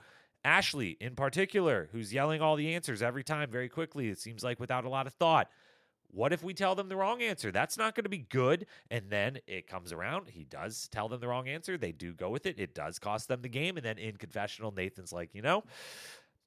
Ashley 0.46 0.96
in 1.00 1.16
particular, 1.16 1.88
who's 1.90 2.14
yelling 2.14 2.40
all 2.40 2.54
the 2.54 2.72
answers 2.72 3.02
every 3.02 3.24
time 3.24 3.50
very 3.50 3.68
quickly, 3.68 4.08
it 4.08 4.18
seems 4.20 4.44
like 4.44 4.60
without 4.60 4.84
a 4.84 4.88
lot 4.88 5.08
of 5.08 5.12
thought. 5.14 5.50
What 6.12 6.32
if 6.32 6.44
we 6.44 6.54
tell 6.54 6.76
them 6.76 6.88
the 6.88 6.96
wrong 6.96 7.20
answer? 7.20 7.50
That's 7.50 7.76
not 7.76 7.96
going 7.96 8.04
to 8.04 8.08
be 8.08 8.18
good. 8.18 8.66
And 8.90 9.10
then 9.10 9.38
it 9.48 9.66
comes 9.66 9.92
around. 9.92 10.28
He 10.28 10.44
does 10.44 10.88
tell 10.88 11.08
them 11.08 11.20
the 11.20 11.26
wrong 11.26 11.48
answer. 11.48 11.76
They 11.76 11.90
do 11.90 12.14
go 12.14 12.30
with 12.30 12.46
it. 12.46 12.60
It 12.60 12.74
does 12.76 13.00
cost 13.00 13.26
them 13.26 13.42
the 13.42 13.48
game. 13.48 13.76
And 13.76 13.84
then 13.84 13.98
in 13.98 14.16
confessional, 14.16 14.70
Nathan's 14.70 15.12
like, 15.12 15.30
you 15.34 15.42
know, 15.42 15.64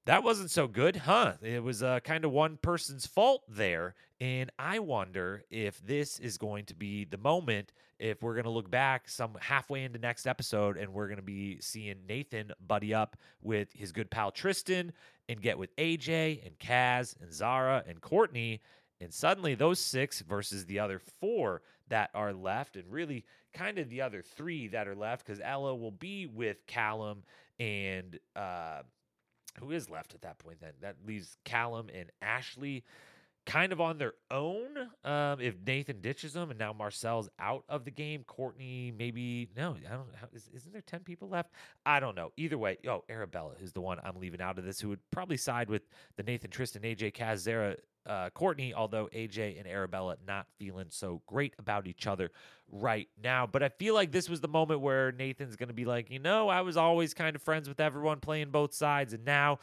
that 0.10 0.24
wasn't 0.24 0.50
so 0.50 0.68
good, 0.68 0.96
huh? 0.96 1.34
It 1.40 1.62
was 1.62 1.84
uh, 1.84 2.00
kind 2.00 2.26
of 2.26 2.32
one 2.32 2.58
person's 2.58 3.06
fault 3.06 3.44
there. 3.48 3.94
And 4.20 4.52
I 4.58 4.80
wonder 4.80 5.44
if 5.52 5.80
this 5.86 6.18
is 6.20 6.40
going 6.40 6.66
to 6.66 6.74
be 6.74 7.06
the 7.06 7.20
moment, 7.20 7.74
if 8.00 8.24
we're 8.24 8.34
going 8.34 8.46
to 8.46 8.50
look 8.50 8.72
back 8.72 9.08
some 9.08 9.38
halfway 9.40 9.84
into 9.84 10.00
next 10.00 10.26
episode 10.26 10.78
and 10.78 10.92
we're 10.92 11.06
going 11.06 11.20
to 11.20 11.22
be 11.22 11.60
seeing 11.62 12.08
Nathan 12.08 12.52
buddy 12.66 12.92
up 12.92 13.18
with 13.44 13.72
his 13.72 13.92
good 13.92 14.10
pal 14.10 14.32
Tristan 14.32 14.94
and 15.28 15.44
get 15.44 15.60
with 15.60 15.76
AJ 15.76 16.44
and 16.44 16.58
Kaz 16.58 17.16
and 17.22 17.32
Zara 17.32 17.84
and 17.88 18.02
Courtney. 18.02 18.62
And 19.00 19.14
suddenly 19.14 19.54
those 19.54 19.78
six 19.78 20.22
versus 20.22 20.66
the 20.66 20.80
other 20.80 21.00
four 21.22 21.62
that 21.90 22.10
are 22.16 22.34
left, 22.34 22.78
and 22.78 22.92
really 22.92 23.26
kind 23.54 23.78
of 23.78 23.90
the 23.90 24.02
other 24.02 24.24
three 24.24 24.70
that 24.70 24.88
are 24.88 24.96
left, 24.96 25.24
because 25.24 25.40
Ella 25.44 25.76
will 25.76 25.92
be 25.92 26.26
with 26.26 26.66
Callum 26.66 27.22
and. 27.60 28.18
Uh, 28.36 28.80
who 29.60 29.72
is 29.72 29.90
left 29.90 30.14
at 30.14 30.22
that 30.22 30.40
point 30.40 30.60
then? 30.62 30.74
That 30.82 30.96
leaves 31.06 31.38
Callum 31.46 31.90
and 31.94 32.12
Ashley 32.22 32.84
kind 33.46 33.72
of 33.72 33.82
on 33.82 33.98
their 33.98 34.14
own. 34.32 34.78
Um, 35.04 35.42
if 35.42 35.56
Nathan 35.66 36.02
ditches 36.02 36.34
them 36.34 36.50
and 36.50 36.60
now 36.60 36.74
Marcel's 36.74 37.30
out 37.40 37.64
of 37.68 37.86
the 37.86 37.92
game, 37.92 38.24
Courtney 38.26 38.94
maybe 38.98 39.50
no, 39.56 39.76
I 39.88 39.94
don't. 39.94 40.08
Is, 40.34 40.50
isn't 40.54 40.72
there 40.72 40.82
ten 40.82 41.02
people 41.02 41.30
left? 41.30 41.52
I 41.86 42.00
don't 42.00 42.16
know. 42.16 42.32
Either 42.38 42.58
way, 42.58 42.78
oh 42.88 43.04
Arabella 43.10 43.54
is 43.62 43.74
the 43.74 43.82
one 43.82 44.00
I'm 44.04 44.20
leaving 44.20 44.42
out 44.42 44.58
of 44.58 44.66
this, 44.66 44.80
who 44.80 44.90
would 44.90 45.00
probably 45.12 45.38
side 45.38 45.70
with 45.70 45.84
the 46.18 46.24
Nathan 46.24 46.52
Tristan 46.52 46.84
AJ 46.84 47.14
Kaz 47.14 47.38
Zara 47.38 47.76
uh, 48.06 48.30
Courtney, 48.32 48.74
although 48.74 49.08
AJ 49.14 49.60
and 49.60 49.68
Arabella 49.68 50.18
not 50.26 50.48
feeling 50.58 50.88
so 50.90 51.22
great 51.28 51.54
about 51.60 51.88
each 51.88 52.08
other 52.08 52.32
right 52.72 53.08
now. 53.22 53.48
But 53.48 53.64
I 53.64 53.70
feel 53.70 53.94
like 53.94 54.12
this 54.12 54.30
was 54.30 54.42
the 54.42 54.48
moment 54.48 54.82
where 54.82 55.12
Nathan's 55.12 55.56
going 55.56 55.70
to 55.70 55.76
be 55.76 55.86
like, 55.86 56.10
you 56.10 56.20
know, 56.20 56.50
I 56.50 56.62
was 56.62 56.78
always 56.78 57.14
kind 57.14 57.36
of 57.36 57.42
friends 57.42 57.68
with 57.68 57.80
everyone 57.80 58.20
playing 58.20 58.50
both 58.50 58.74
sides, 58.74 59.14
and 59.14 59.26
now 59.26 59.60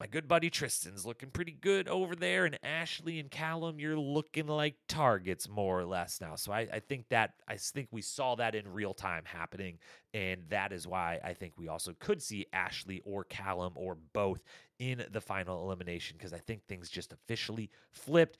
my 0.00 0.06
good 0.06 0.26
buddy 0.26 0.48
Tristan's 0.48 1.04
looking 1.04 1.28
pretty 1.28 1.52
good 1.52 1.86
over 1.86 2.16
there, 2.16 2.46
and 2.46 2.58
Ashley 2.62 3.20
and 3.20 3.30
Callum, 3.30 3.78
you're 3.78 3.98
looking 3.98 4.46
like 4.46 4.76
targets 4.88 5.46
more 5.46 5.78
or 5.78 5.84
less 5.84 6.22
now. 6.22 6.36
So 6.36 6.52
I, 6.52 6.66
I 6.72 6.80
think 6.80 7.10
that 7.10 7.34
I 7.46 7.56
think 7.56 7.88
we 7.90 8.00
saw 8.00 8.34
that 8.36 8.54
in 8.54 8.66
real 8.66 8.94
time 8.94 9.24
happening, 9.26 9.78
and 10.14 10.40
that 10.48 10.72
is 10.72 10.86
why 10.86 11.20
I 11.22 11.34
think 11.34 11.52
we 11.58 11.68
also 11.68 11.92
could 12.00 12.22
see 12.22 12.46
Ashley 12.54 13.02
or 13.04 13.24
Callum 13.24 13.74
or 13.76 13.98
both 14.14 14.40
in 14.78 15.04
the 15.12 15.20
final 15.20 15.62
elimination 15.64 16.16
because 16.16 16.32
I 16.32 16.38
think 16.38 16.62
things 16.64 16.88
just 16.88 17.12
officially 17.12 17.70
flipped 17.92 18.38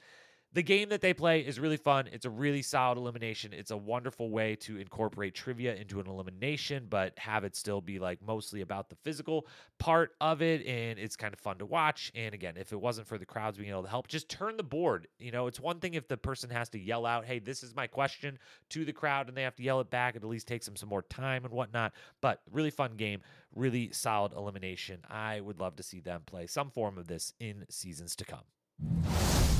the 0.52 0.62
game 0.62 0.88
that 0.88 1.00
they 1.00 1.14
play 1.14 1.40
is 1.40 1.60
really 1.60 1.76
fun. 1.76 2.08
It's 2.12 2.24
a 2.24 2.30
really 2.30 2.62
solid 2.62 2.98
elimination. 2.98 3.52
It's 3.52 3.70
a 3.70 3.76
wonderful 3.76 4.30
way 4.30 4.56
to 4.56 4.78
incorporate 4.78 5.34
trivia 5.34 5.76
into 5.76 6.00
an 6.00 6.08
elimination, 6.08 6.86
but 6.90 7.16
have 7.18 7.44
it 7.44 7.54
still 7.54 7.80
be 7.80 8.00
like 8.00 8.18
mostly 8.20 8.60
about 8.60 8.88
the 8.88 8.96
physical 8.96 9.46
part 9.78 10.10
of 10.20 10.42
it. 10.42 10.66
And 10.66 10.98
it's 10.98 11.14
kind 11.14 11.32
of 11.32 11.38
fun 11.38 11.58
to 11.58 11.66
watch. 11.66 12.10
And 12.16 12.34
again, 12.34 12.54
if 12.56 12.72
it 12.72 12.80
wasn't 12.80 13.06
for 13.06 13.16
the 13.16 13.24
crowds 13.24 13.58
being 13.58 13.70
able 13.70 13.84
to 13.84 13.88
help, 13.88 14.08
just 14.08 14.28
turn 14.28 14.56
the 14.56 14.64
board. 14.64 15.06
You 15.20 15.30
know, 15.30 15.46
it's 15.46 15.60
one 15.60 15.78
thing 15.78 15.94
if 15.94 16.08
the 16.08 16.16
person 16.16 16.50
has 16.50 16.68
to 16.70 16.80
yell 16.80 17.06
out, 17.06 17.24
hey, 17.24 17.38
this 17.38 17.62
is 17.62 17.76
my 17.76 17.86
question 17.86 18.36
to 18.70 18.84
the 18.84 18.92
crowd, 18.92 19.28
and 19.28 19.36
they 19.36 19.42
have 19.42 19.56
to 19.56 19.62
yell 19.62 19.80
it 19.80 19.90
back. 19.90 20.16
It 20.16 20.24
at 20.24 20.28
least 20.28 20.48
takes 20.48 20.66
them 20.66 20.74
some 20.74 20.88
more 20.88 21.02
time 21.02 21.44
and 21.44 21.54
whatnot. 21.54 21.92
But 22.20 22.40
really 22.50 22.70
fun 22.70 22.96
game, 22.96 23.20
really 23.54 23.92
solid 23.92 24.32
elimination. 24.32 25.02
I 25.08 25.40
would 25.40 25.60
love 25.60 25.76
to 25.76 25.84
see 25.84 26.00
them 26.00 26.22
play 26.26 26.48
some 26.48 26.70
form 26.70 26.98
of 26.98 27.06
this 27.06 27.34
in 27.38 27.66
seasons 27.68 28.16
to 28.16 28.24
come. 28.24 29.59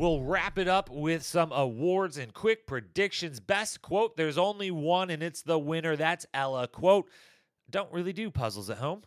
We'll 0.00 0.22
wrap 0.22 0.56
it 0.56 0.66
up 0.66 0.88
with 0.88 1.24
some 1.24 1.52
awards 1.52 2.16
and 2.16 2.32
quick 2.32 2.66
predictions. 2.66 3.38
Best 3.38 3.82
quote 3.82 4.16
there's 4.16 4.38
only 4.38 4.70
one, 4.70 5.10
and 5.10 5.22
it's 5.22 5.42
the 5.42 5.58
winner. 5.58 5.94
That's 5.94 6.24
Ella. 6.32 6.68
Quote 6.68 7.10
Don't 7.68 7.92
really 7.92 8.14
do 8.14 8.30
puzzles 8.30 8.70
at 8.70 8.78
home. 8.78 9.02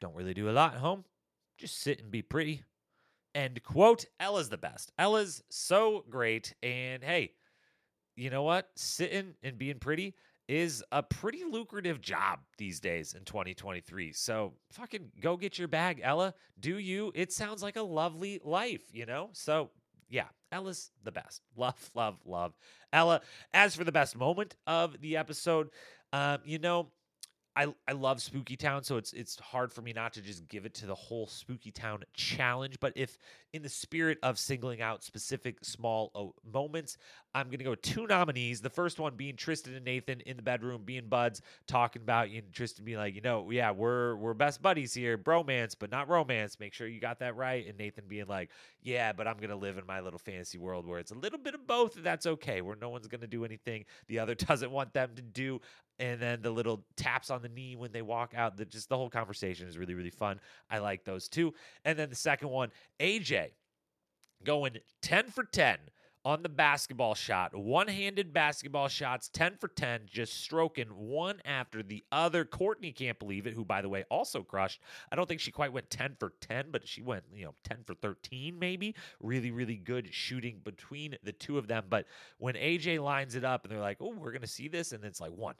Don't 0.00 0.14
really 0.14 0.32
do 0.32 0.48
a 0.48 0.52
lot 0.52 0.72
at 0.72 0.80
home. 0.80 1.04
Just 1.58 1.78
sit 1.82 2.00
and 2.00 2.10
be 2.10 2.22
pretty. 2.22 2.62
End 3.34 3.62
quote. 3.62 4.06
Ella's 4.20 4.48
the 4.48 4.56
best. 4.56 4.90
Ella's 4.98 5.42
so 5.50 6.06
great. 6.08 6.54
And 6.62 7.04
hey, 7.04 7.32
you 8.16 8.30
know 8.30 8.42
what? 8.42 8.70
Sitting 8.74 9.34
and 9.42 9.58
being 9.58 9.78
pretty 9.78 10.14
is 10.48 10.82
a 10.92 11.02
pretty 11.02 11.44
lucrative 11.44 12.00
job 12.00 12.38
these 12.56 12.80
days 12.80 13.12
in 13.12 13.22
2023. 13.24 14.14
So 14.14 14.54
fucking 14.72 15.12
go 15.20 15.36
get 15.36 15.58
your 15.58 15.68
bag, 15.68 16.00
Ella. 16.02 16.32
Do 16.58 16.78
you? 16.78 17.12
It 17.14 17.34
sounds 17.34 17.62
like 17.62 17.76
a 17.76 17.82
lovely 17.82 18.40
life, 18.42 18.80
you 18.94 19.04
know? 19.04 19.28
So 19.34 19.68
yeah, 20.08 20.26
Ella's 20.52 20.90
the 21.04 21.12
best. 21.12 21.42
Love, 21.56 21.90
love, 21.94 22.16
love 22.24 22.54
Ella. 22.92 23.20
As 23.52 23.74
for 23.74 23.84
the 23.84 23.92
best 23.92 24.16
moment 24.16 24.56
of 24.66 25.00
the 25.00 25.16
episode, 25.16 25.70
um, 26.12 26.38
you 26.44 26.58
know, 26.58 26.90
I, 27.58 27.74
I 27.88 27.92
love 27.92 28.22
Spooky 28.22 28.56
Town, 28.56 28.84
so 28.84 28.98
it's 28.98 29.12
it's 29.12 29.36
hard 29.40 29.72
for 29.72 29.82
me 29.82 29.92
not 29.92 30.12
to 30.12 30.22
just 30.22 30.46
give 30.46 30.64
it 30.64 30.74
to 30.74 30.86
the 30.86 30.94
whole 30.94 31.26
Spooky 31.26 31.72
Town 31.72 32.04
challenge. 32.14 32.78
But 32.78 32.92
if 32.94 33.18
in 33.52 33.62
the 33.62 33.68
spirit 33.68 34.18
of 34.22 34.38
singling 34.38 34.80
out 34.80 35.02
specific 35.02 35.56
small 35.62 36.12
oh, 36.14 36.34
moments, 36.48 36.98
I'm 37.34 37.50
gonna 37.50 37.64
go 37.64 37.74
two 37.74 38.06
nominees. 38.06 38.60
The 38.60 38.70
first 38.70 39.00
one 39.00 39.16
being 39.16 39.34
Tristan 39.34 39.74
and 39.74 39.84
Nathan 39.84 40.20
in 40.20 40.36
the 40.36 40.42
bedroom, 40.42 40.82
being 40.84 41.08
buds, 41.08 41.42
talking 41.66 42.02
about 42.02 42.30
you 42.30 42.42
and 42.42 42.52
Tristan 42.52 42.84
being 42.84 42.98
like, 42.98 43.16
you 43.16 43.22
know, 43.22 43.50
yeah, 43.50 43.72
we're 43.72 44.14
we're 44.14 44.34
best 44.34 44.62
buddies 44.62 44.94
here, 44.94 45.18
bromance, 45.18 45.74
but 45.76 45.90
not 45.90 46.08
romance. 46.08 46.60
Make 46.60 46.74
sure 46.74 46.86
you 46.86 47.00
got 47.00 47.18
that 47.18 47.34
right. 47.34 47.66
And 47.66 47.76
Nathan 47.76 48.04
being 48.06 48.28
like, 48.28 48.50
yeah, 48.82 49.12
but 49.12 49.26
I'm 49.26 49.38
gonna 49.38 49.56
live 49.56 49.78
in 49.78 49.84
my 49.84 49.98
little 49.98 50.20
fantasy 50.20 50.58
world 50.58 50.86
where 50.86 51.00
it's 51.00 51.10
a 51.10 51.18
little 51.18 51.40
bit 51.40 51.56
of 51.56 51.66
both, 51.66 51.96
and 51.96 52.06
that's 52.06 52.26
okay. 52.26 52.60
Where 52.60 52.76
no 52.76 52.88
one's 52.88 53.08
gonna 53.08 53.26
do 53.26 53.44
anything 53.44 53.84
the 54.06 54.20
other 54.20 54.34
doesn't 54.36 54.70
want 54.70 54.92
them 54.92 55.10
to 55.16 55.22
do 55.22 55.60
and 55.98 56.20
then 56.20 56.42
the 56.42 56.50
little 56.50 56.84
taps 56.96 57.30
on 57.30 57.42
the 57.42 57.48
knee 57.48 57.76
when 57.76 57.92
they 57.92 58.02
walk 58.02 58.32
out. 58.36 58.56
The, 58.56 58.64
just 58.64 58.88
the 58.88 58.96
whole 58.96 59.10
conversation 59.10 59.66
is 59.68 59.76
really, 59.78 59.94
really 59.94 60.10
fun. 60.10 60.40
I 60.70 60.78
like 60.78 61.04
those 61.04 61.28
two. 61.28 61.54
And 61.84 61.98
then 61.98 62.08
the 62.10 62.16
second 62.16 62.48
one, 62.50 62.70
AJ. 63.00 63.48
going 64.44 64.78
10 65.02 65.30
for 65.30 65.44
10 65.44 65.78
on 66.24 66.42
the 66.42 66.48
basketball 66.48 67.14
shot, 67.14 67.54
one 67.54 67.88
handed 67.88 68.32
basketball 68.34 68.88
shots, 68.88 69.28
10 69.32 69.56
for 69.56 69.68
10, 69.68 70.02
just 70.06 70.40
stroking 70.40 70.88
one 70.88 71.40
after 71.44 71.82
the 71.82 72.04
other. 72.12 72.44
Courtney 72.44 72.92
can't 72.92 73.18
believe 73.18 73.46
it, 73.46 73.54
who, 73.54 73.64
by 73.64 73.80
the 73.80 73.88
way, 73.88 74.04
also 74.10 74.42
crushed. 74.42 74.82
I 75.10 75.16
don't 75.16 75.26
think 75.26 75.40
she 75.40 75.50
quite 75.52 75.72
went 75.72 75.88
10 75.90 76.16
for 76.18 76.34
10, 76.40 76.66
but 76.70 76.86
she 76.86 77.02
went, 77.02 77.24
you 77.32 77.44
know, 77.44 77.54
10 77.64 77.78
for 77.86 77.94
13, 77.94 78.58
maybe. 78.58 78.94
Really, 79.20 79.50
really 79.50 79.76
good 79.76 80.12
shooting 80.12 80.60
between 80.64 81.16
the 81.22 81.32
two 81.32 81.56
of 81.56 81.66
them. 81.66 81.84
But 81.88 82.06
when 82.38 82.54
AJ 82.56 83.02
lines 83.02 83.34
it 83.34 83.44
up 83.44 83.64
and 83.64 83.72
they're 83.72 83.80
like, 83.80 83.98
oh, 84.00 84.12
we're 84.14 84.32
going 84.32 84.42
to 84.42 84.46
see 84.48 84.68
this, 84.68 84.92
and 84.92 85.04
it's 85.04 85.20
like 85.20 85.32
one, 85.32 85.54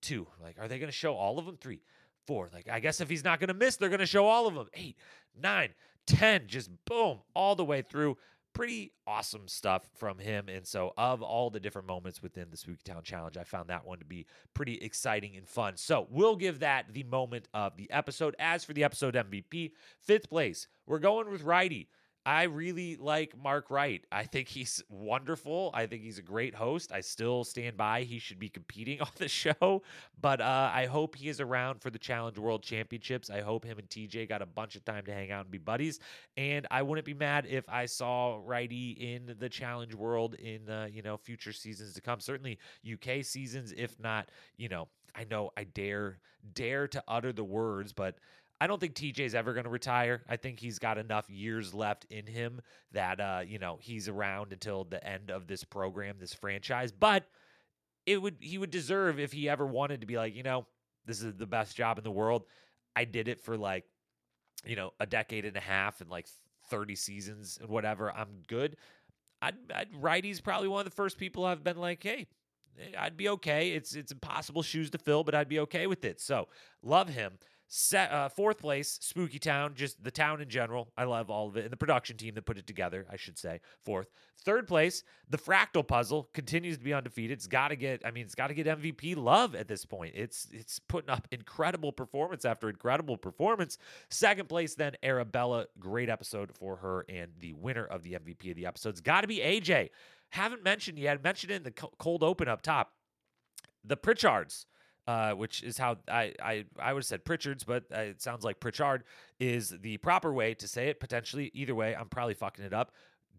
two, 0.00 0.26
like, 0.42 0.56
are 0.58 0.68
they 0.68 0.78
going 0.78 0.90
to 0.90 0.96
show 0.96 1.14
all 1.14 1.38
of 1.38 1.46
them? 1.46 1.56
Three, 1.56 1.82
four. 2.26 2.50
Like, 2.52 2.68
I 2.68 2.80
guess 2.80 3.00
if 3.00 3.08
he's 3.08 3.24
not 3.24 3.40
going 3.40 3.48
to 3.48 3.54
miss, 3.54 3.76
they're 3.76 3.88
going 3.88 4.00
to 4.00 4.06
show 4.06 4.26
all 4.26 4.46
of 4.46 4.54
them. 4.54 4.68
Eight, 4.74 4.96
nine, 5.40 5.70
ten. 6.06 6.46
just 6.46 6.70
boom, 6.86 7.18
all 7.34 7.54
the 7.54 7.64
way 7.64 7.82
through 7.82 8.16
pretty 8.52 8.92
awesome 9.06 9.48
stuff 9.48 9.88
from 9.96 10.18
him. 10.18 10.48
And 10.48 10.66
so, 10.66 10.92
of 10.96 11.22
all 11.22 11.50
the 11.50 11.60
different 11.60 11.88
moments 11.88 12.22
within 12.22 12.48
the 12.50 12.56
Spooky 12.56 12.82
Town 12.84 13.02
Challenge, 13.02 13.36
I 13.36 13.44
found 13.44 13.68
that 13.70 13.86
one 13.86 13.98
to 13.98 14.04
be 14.04 14.26
pretty 14.54 14.74
exciting 14.74 15.36
and 15.36 15.48
fun. 15.48 15.76
So, 15.76 16.06
we'll 16.10 16.36
give 16.36 16.60
that 16.60 16.92
the 16.92 17.04
moment 17.04 17.48
of 17.54 17.76
the 17.76 17.90
episode. 17.90 18.34
As 18.38 18.64
for 18.64 18.72
the 18.72 18.84
episode 18.84 19.14
MVP, 19.14 19.72
fifth 20.00 20.28
place, 20.28 20.68
we're 20.86 20.98
going 20.98 21.30
with 21.30 21.42
Righty. 21.42 21.88
I 22.26 22.42
really 22.44 22.96
like 22.96 23.34
Mark 23.42 23.70
Wright. 23.70 24.04
I 24.12 24.24
think 24.24 24.46
he's 24.46 24.82
wonderful. 24.90 25.70
I 25.72 25.86
think 25.86 26.02
he's 26.02 26.18
a 26.18 26.22
great 26.22 26.54
host. 26.54 26.92
I 26.92 27.00
still 27.00 27.44
stand 27.44 27.78
by 27.78 28.02
he 28.02 28.18
should 28.18 28.38
be 28.38 28.50
competing 28.50 29.00
on 29.00 29.08
the 29.16 29.26
show, 29.28 29.82
but 30.20 30.40
uh, 30.40 30.70
I 30.72 30.84
hope 30.84 31.16
he 31.16 31.28
is 31.28 31.40
around 31.40 31.80
for 31.80 31.88
the 31.88 31.98
Challenge 31.98 32.38
World 32.38 32.62
Championships. 32.62 33.30
I 33.30 33.40
hope 33.40 33.64
him 33.64 33.78
and 33.78 33.88
TJ 33.88 34.28
got 34.28 34.42
a 34.42 34.46
bunch 34.46 34.76
of 34.76 34.84
time 34.84 35.06
to 35.06 35.12
hang 35.14 35.30
out 35.30 35.42
and 35.46 35.50
be 35.50 35.58
buddies. 35.58 35.98
And 36.36 36.66
I 36.70 36.82
wouldn't 36.82 37.06
be 37.06 37.14
mad 37.14 37.46
if 37.48 37.66
I 37.68 37.86
saw 37.86 38.38
Righty 38.44 38.90
in 38.90 39.34
the 39.38 39.48
Challenge 39.48 39.94
World 39.94 40.34
in 40.34 40.68
uh, 40.68 40.88
you 40.92 41.00
know 41.00 41.16
future 41.16 41.52
seasons 41.52 41.94
to 41.94 42.02
come. 42.02 42.20
Certainly 42.20 42.58
UK 42.90 43.24
seasons, 43.24 43.72
if 43.76 43.98
not, 43.98 44.28
you 44.58 44.68
know, 44.68 44.88
I 45.14 45.24
know 45.24 45.50
I 45.56 45.64
dare 45.64 46.18
dare 46.54 46.88
to 46.88 47.02
utter 47.08 47.32
the 47.32 47.44
words, 47.44 47.92
but 47.92 48.16
I 48.60 48.66
don't 48.66 48.78
think 48.78 48.94
TJ's 48.94 49.34
ever 49.34 49.54
going 49.54 49.64
to 49.64 49.70
retire. 49.70 50.22
I 50.28 50.36
think 50.36 50.60
he's 50.60 50.78
got 50.78 50.98
enough 50.98 51.30
years 51.30 51.72
left 51.72 52.04
in 52.10 52.26
him 52.26 52.60
that 52.92 53.20
uh, 53.20 53.40
you 53.46 53.58
know 53.58 53.78
he's 53.80 54.08
around 54.08 54.52
until 54.52 54.84
the 54.84 55.04
end 55.06 55.30
of 55.30 55.46
this 55.46 55.64
program, 55.64 56.16
this 56.18 56.34
franchise. 56.34 56.92
But 56.92 57.24
it 58.06 58.20
would 58.20 58.36
he 58.40 58.58
would 58.58 58.70
deserve 58.70 59.18
if 59.18 59.32
he 59.32 59.48
ever 59.48 59.66
wanted 59.66 60.02
to 60.02 60.06
be 60.06 60.16
like, 60.16 60.34
you 60.34 60.42
know, 60.42 60.66
this 61.06 61.22
is 61.22 61.34
the 61.36 61.46
best 61.46 61.76
job 61.76 61.98
in 61.98 62.04
the 62.04 62.10
world. 62.10 62.44
I 62.94 63.04
did 63.04 63.28
it 63.28 63.40
for 63.40 63.56
like, 63.56 63.84
you 64.66 64.76
know, 64.76 64.92
a 65.00 65.06
decade 65.06 65.44
and 65.44 65.56
a 65.56 65.60
half 65.60 66.00
and 66.00 66.10
like 66.10 66.26
30 66.68 66.96
seasons 66.96 67.58
and 67.60 67.70
whatever. 67.70 68.12
I'm 68.12 68.42
good. 68.46 68.76
I'd, 69.42 69.54
I'd 69.74 69.88
righty's 69.94 70.40
probably 70.40 70.68
one 70.68 70.80
of 70.80 70.84
the 70.84 70.94
first 70.94 71.16
people 71.16 71.44
I've 71.44 71.64
been 71.64 71.78
like, 71.78 72.02
hey, 72.02 72.26
I'd 72.98 73.16
be 73.16 73.28
okay. 73.30 73.70
It's 73.70 73.94
it's 73.94 74.12
impossible 74.12 74.62
shoes 74.62 74.90
to 74.90 74.98
fill, 74.98 75.24
but 75.24 75.34
I'd 75.34 75.48
be 75.48 75.60
okay 75.60 75.86
with 75.86 76.04
it. 76.04 76.20
So 76.20 76.48
love 76.82 77.08
him. 77.08 77.38
Set, 77.72 78.10
uh, 78.10 78.28
fourth 78.28 78.58
place, 78.58 78.98
Spooky 79.00 79.38
Town, 79.38 79.74
just 79.76 80.02
the 80.02 80.10
town 80.10 80.40
in 80.40 80.48
general. 80.48 80.92
I 80.98 81.04
love 81.04 81.30
all 81.30 81.46
of 81.46 81.56
it. 81.56 81.62
And 81.62 81.70
the 81.72 81.76
production 81.76 82.16
team 82.16 82.34
that 82.34 82.44
put 82.44 82.58
it 82.58 82.66
together, 82.66 83.06
I 83.08 83.14
should 83.14 83.38
say. 83.38 83.60
Fourth. 83.84 84.08
Third 84.44 84.66
place, 84.66 85.04
the 85.28 85.38
Fractal 85.38 85.86
Puzzle 85.86 86.28
continues 86.34 86.78
to 86.78 86.82
be 86.82 86.92
undefeated. 86.92 87.38
It's 87.38 87.46
got 87.46 87.68
to 87.68 87.76
get, 87.76 88.02
I 88.04 88.10
mean, 88.10 88.24
it's 88.24 88.34
got 88.34 88.48
to 88.48 88.54
get 88.54 88.66
MVP 88.66 89.16
love 89.16 89.54
at 89.54 89.68
this 89.68 89.84
point. 89.84 90.14
It's 90.16 90.48
it's 90.50 90.80
putting 90.80 91.10
up 91.10 91.28
incredible 91.30 91.92
performance 91.92 92.44
after 92.44 92.68
incredible 92.68 93.16
performance. 93.16 93.78
Second 94.08 94.48
place, 94.48 94.74
then 94.74 94.96
Arabella. 95.04 95.66
Great 95.78 96.08
episode 96.08 96.50
for 96.52 96.74
her. 96.74 97.04
And 97.08 97.30
the 97.38 97.52
winner 97.52 97.84
of 97.84 98.02
the 98.02 98.14
MVP 98.14 98.50
of 98.50 98.56
the 98.56 98.66
episode. 98.66 98.88
It's 98.88 99.00
got 99.00 99.20
to 99.20 99.28
be 99.28 99.38
AJ. 99.38 99.90
Haven't 100.30 100.64
mentioned 100.64 100.98
yet, 100.98 101.22
mentioned 101.22 101.52
in 101.52 101.62
the 101.62 101.70
cold 101.70 102.24
open 102.24 102.48
up 102.48 102.62
top. 102.62 102.94
The 103.84 103.96
Pritchards 103.96 104.64
uh, 105.10 105.32
which 105.32 105.64
is 105.64 105.76
how 105.76 105.96
I, 106.06 106.32
I, 106.40 106.64
I 106.78 106.92
would 106.92 107.00
have 107.00 107.06
said 107.06 107.24
Pritchard's, 107.24 107.64
but 107.64 107.82
uh, 107.92 108.00
it 108.00 108.22
sounds 108.22 108.44
like 108.44 108.60
Pritchard 108.60 109.02
is 109.40 109.74
the 109.80 109.96
proper 109.96 110.32
way 110.32 110.54
to 110.54 110.68
say 110.68 110.86
it. 110.86 111.00
Potentially, 111.00 111.50
either 111.52 111.74
way, 111.74 111.96
I'm 111.96 112.08
probably 112.08 112.34
fucking 112.34 112.64
it 112.64 112.72
up. 112.72 112.92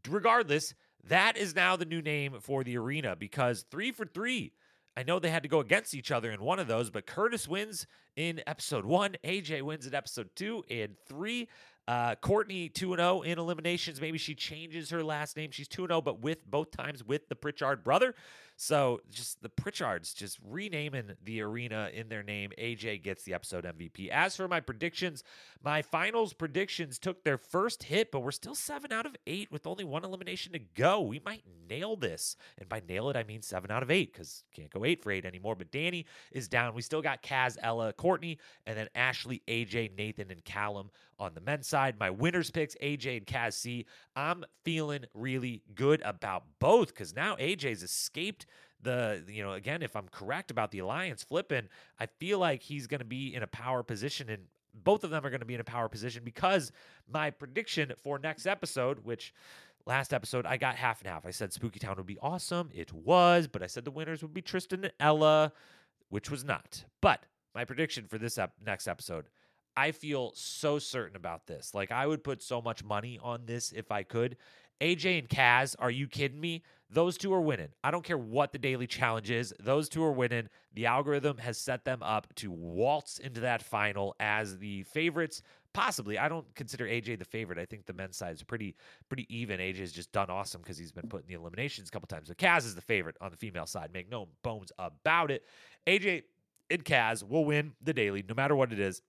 Regardless, 0.10 0.74
that 1.08 1.38
is 1.38 1.56
now 1.56 1.78
the 1.78 1.86
new 1.86 2.01
name 2.01 2.36
for 2.42 2.66
the 2.66 2.78
arena 2.78 3.16
because 3.16 3.63
three 3.72 3.94
for 3.94 4.06
three. 4.06 4.51
I 4.98 5.04
know 5.04 5.20
they 5.20 5.30
had 5.30 5.44
to 5.44 5.50
go 5.50 5.62
against 5.62 5.96
each 5.96 6.12
other 6.12 6.32
in 6.32 6.42
one 6.42 6.60
of 6.60 6.68
those, 6.68 6.90
but 6.90 7.08
Curtis 7.08 7.48
wins 7.48 7.88
in 8.18 8.42
episode 8.46 8.84
one. 8.84 9.16
AJ 9.24 9.62
wins 9.62 9.88
in 9.88 9.96
episode 9.96 10.30
two 10.36 10.66
and 10.70 10.98
three. 11.08 11.48
Uh, 11.88 12.16
Courtney 12.16 12.70
2 12.70 12.96
0 12.96 13.22
in 13.22 13.40
eliminations. 13.40 14.00
Maybe 14.00 14.18
she 14.18 14.36
changes 14.36 14.90
her 14.90 15.03
last 15.03 15.36
name. 15.36 15.51
She's 15.51 15.68
2 15.68 15.88
0, 15.88 16.01
but 16.01 16.22
with 16.22 16.46
both 16.46 16.72
times 16.72 17.03
with 17.03 17.27
the 17.29 17.36
Pritchard 17.36 17.84
brother. 17.84 18.14
So 18.62 19.02
just 19.10 19.42
the 19.42 19.50
Pritchards 19.50 20.14
just 20.14 20.38
renaming 20.48 21.14
the 21.24 21.42
arena 21.42 21.90
in 21.92 22.10
their 22.10 22.22
name. 22.22 22.52
AJ 22.60 23.02
gets 23.02 23.24
the 23.24 23.34
episode 23.34 23.64
MVP. 23.64 24.10
As 24.10 24.36
for 24.36 24.48
my 24.48 24.60
predictions, 24.60 25.24
my 25.64 25.82
finals 25.82 26.34
predictions 26.34 27.00
took 27.00 27.24
their 27.24 27.40
first 27.40 27.82
hit, 27.82 28.12
but 28.12 28.20
we're 28.20 28.30
still 28.30 28.54
seven 28.54 28.92
out 28.92 29.08
of 29.08 29.16
eight 29.26 29.52
with 29.52 29.66
only 29.66 29.84
one 29.84 30.06
elimination 30.06 30.54
to 30.54 30.60
go. 30.60 31.02
We 31.02 31.20
might 31.26 31.42
nail 31.68 31.96
this. 31.96 32.36
And 32.60 32.70
by 32.70 32.84
nail 32.88 33.10
it, 33.10 33.16
I 33.16 33.24
mean 33.24 33.42
seven 33.42 33.72
out 33.72 33.82
of 33.82 33.90
eight 33.90 34.14
because 34.14 34.44
can't 34.54 34.70
go 34.70 34.86
eight 34.86 35.02
for 35.02 35.12
eight 35.12 35.26
anymore. 35.26 35.56
But 35.56 35.72
Danny 35.72 36.06
is 36.32 36.48
down. 36.48 36.76
We 36.76 36.84
still 36.84 37.02
got 37.02 37.24
Kaz, 37.24 37.58
Ella, 37.64 37.94
Courtney, 37.94 38.38
and 38.68 38.78
then 38.78 38.90
Ashley, 38.94 39.42
AJ, 39.48 39.98
Nathan, 39.98 40.30
and 40.30 40.46
Callum 40.46 40.92
on 41.22 41.34
the 41.36 41.42
men's 41.42 41.68
side. 41.68 42.00
My 42.00 42.10
winners 42.10 42.52
picks, 42.52 42.76
AJ 42.82 43.18
and 43.18 43.26
Kaz 43.26 43.54
C. 43.54 43.86
I'm 44.16 44.44
feeling 44.64 45.06
really 45.14 45.62
good 45.76 46.02
about 46.04 46.44
both 46.60 46.88
because 46.88 47.16
now 47.16 47.36
AJ's 47.36 47.84
escaped 47.84 48.46
the 48.83 49.24
you 49.27 49.44
know 49.44 49.53
again 49.53 49.81
if 49.81 49.96
i'm 49.96 50.07
correct 50.11 50.51
about 50.51 50.72
the 50.72 50.79
alliance 50.79 51.24
flipping 51.24 51.67
i 52.00 52.05
feel 52.05 52.39
like 52.39 52.61
he's 52.61 52.87
going 52.87 53.00
to 53.00 53.05
be 53.05 53.33
in 53.33 53.44
a 53.44 53.48
power 53.48 53.83
position 53.83 54.29
and 54.29 54.44
both 54.74 55.03
of 55.03 55.09
them 55.09 55.25
are 55.25 55.29
going 55.29 55.41
to 55.41 55.46
be 55.46 55.53
in 55.53 55.59
a 55.59 55.65
power 55.65 55.89
position 55.89 56.24
because 56.24 56.72
my 57.11 57.29
prediction 57.29 57.91
for 58.01 58.17
next 58.17 58.46
episode 58.46 59.00
which 59.03 59.33
last 59.85 60.13
episode 60.13 60.46
i 60.46 60.57
got 60.57 60.75
half 60.75 61.01
and 61.01 61.09
half 61.09 61.25
i 61.25 61.31
said 61.31 61.51
spooky 61.51 61.79
town 61.79 61.96
would 61.98 62.05
be 62.05 62.20
awesome 62.22 62.70
it 62.74 62.91
was 62.94 63.48
but 63.48 63.61
i 63.61 63.67
said 63.67 63.85
the 63.85 63.91
winners 63.91 64.22
would 64.22 64.33
be 64.33 64.41
tristan 64.41 64.83
and 64.83 64.94
ella 65.00 65.51
which 66.09 66.29
was 66.29 66.44
not 66.44 66.83
but 67.01 67.25
my 67.53 67.65
prediction 67.65 68.05
for 68.07 68.17
this 68.17 68.37
ep- 68.37 68.53
next 68.65 68.87
episode 68.87 69.25
I 69.75 69.91
feel 69.91 70.33
so 70.35 70.79
certain 70.79 71.15
about 71.15 71.48
this. 71.48 71.74
Like 71.74 71.91
I 71.91 72.05
would 72.05 72.24
put 72.24 72.44
so 72.44 72.61
much 72.61 72.83
money 72.83 73.20
on 73.22 73.46
this 73.46 73.72
if 73.72 73.91
I 73.91 74.03
could. 74.03 74.37
AJ 74.81 75.20
and 75.20 75.29
Kaz, 75.29 75.75
are 75.79 75.91
you 75.91 76.07
kidding 76.07 76.39
me? 76.39 76.63
Those 76.89 77.17
two 77.17 77.31
are 77.33 77.39
winning. 77.39 77.70
I 77.83 77.91
don't 77.91 78.03
care 78.03 78.17
what 78.17 78.51
the 78.51 78.57
daily 78.57 78.87
challenge 78.87 79.31
is. 79.31 79.53
Those 79.59 79.87
two 79.87 80.03
are 80.03 80.11
winning. 80.11 80.50
The 80.74 80.87
algorithm 80.87 81.37
has 81.37 81.57
set 81.57 81.85
them 81.85 82.03
up 82.03 82.33
to 82.35 82.51
waltz 82.51 83.20
into 83.20 83.41
that 83.41 83.63
final 83.63 84.15
as 84.20 84.57
the 84.57 84.83
favorites. 84.83 85.41
Possibly, 85.74 86.17
I 86.17 86.27
don't 86.27 86.53
consider 86.55 86.85
AJ 86.85 87.20
the 87.20 87.25
favorite. 87.25 87.59
I 87.59 87.65
think 87.65 87.85
the 87.85 87.94
men's 87.94 88.17
side 88.17 88.33
is 88.33 88.44
pretty 88.44 88.75
pretty 89.07 89.25
even. 89.33 89.61
AJ 89.61 89.77
has 89.77 89.91
just 89.94 90.11
done 90.11 90.29
awesome 90.29 90.61
because 90.61 90.77
he's 90.77 90.91
been 90.91 91.07
put 91.07 91.22
in 91.22 91.27
the 91.27 91.35
eliminations 91.35 91.87
a 91.87 91.91
couple 91.91 92.07
times. 92.07 92.27
But 92.27 92.37
Kaz 92.37 92.65
is 92.65 92.75
the 92.75 92.81
favorite 92.81 93.15
on 93.22 93.31
the 93.31 93.37
female 93.37 93.67
side. 93.67 93.91
Make 93.94 94.11
no 94.11 94.27
bones 94.44 94.72
about 94.77 95.31
it. 95.31 95.46
AJ 95.87 96.24
and 96.70 96.83
Kaz 96.83 97.24
will 97.24 97.46
win 97.46 97.74
the 97.81 97.94
daily, 97.94 98.24
no 98.27 98.35
matter 98.35 98.55
what 98.55 98.74
it 98.74 98.79
is. 98.79 99.01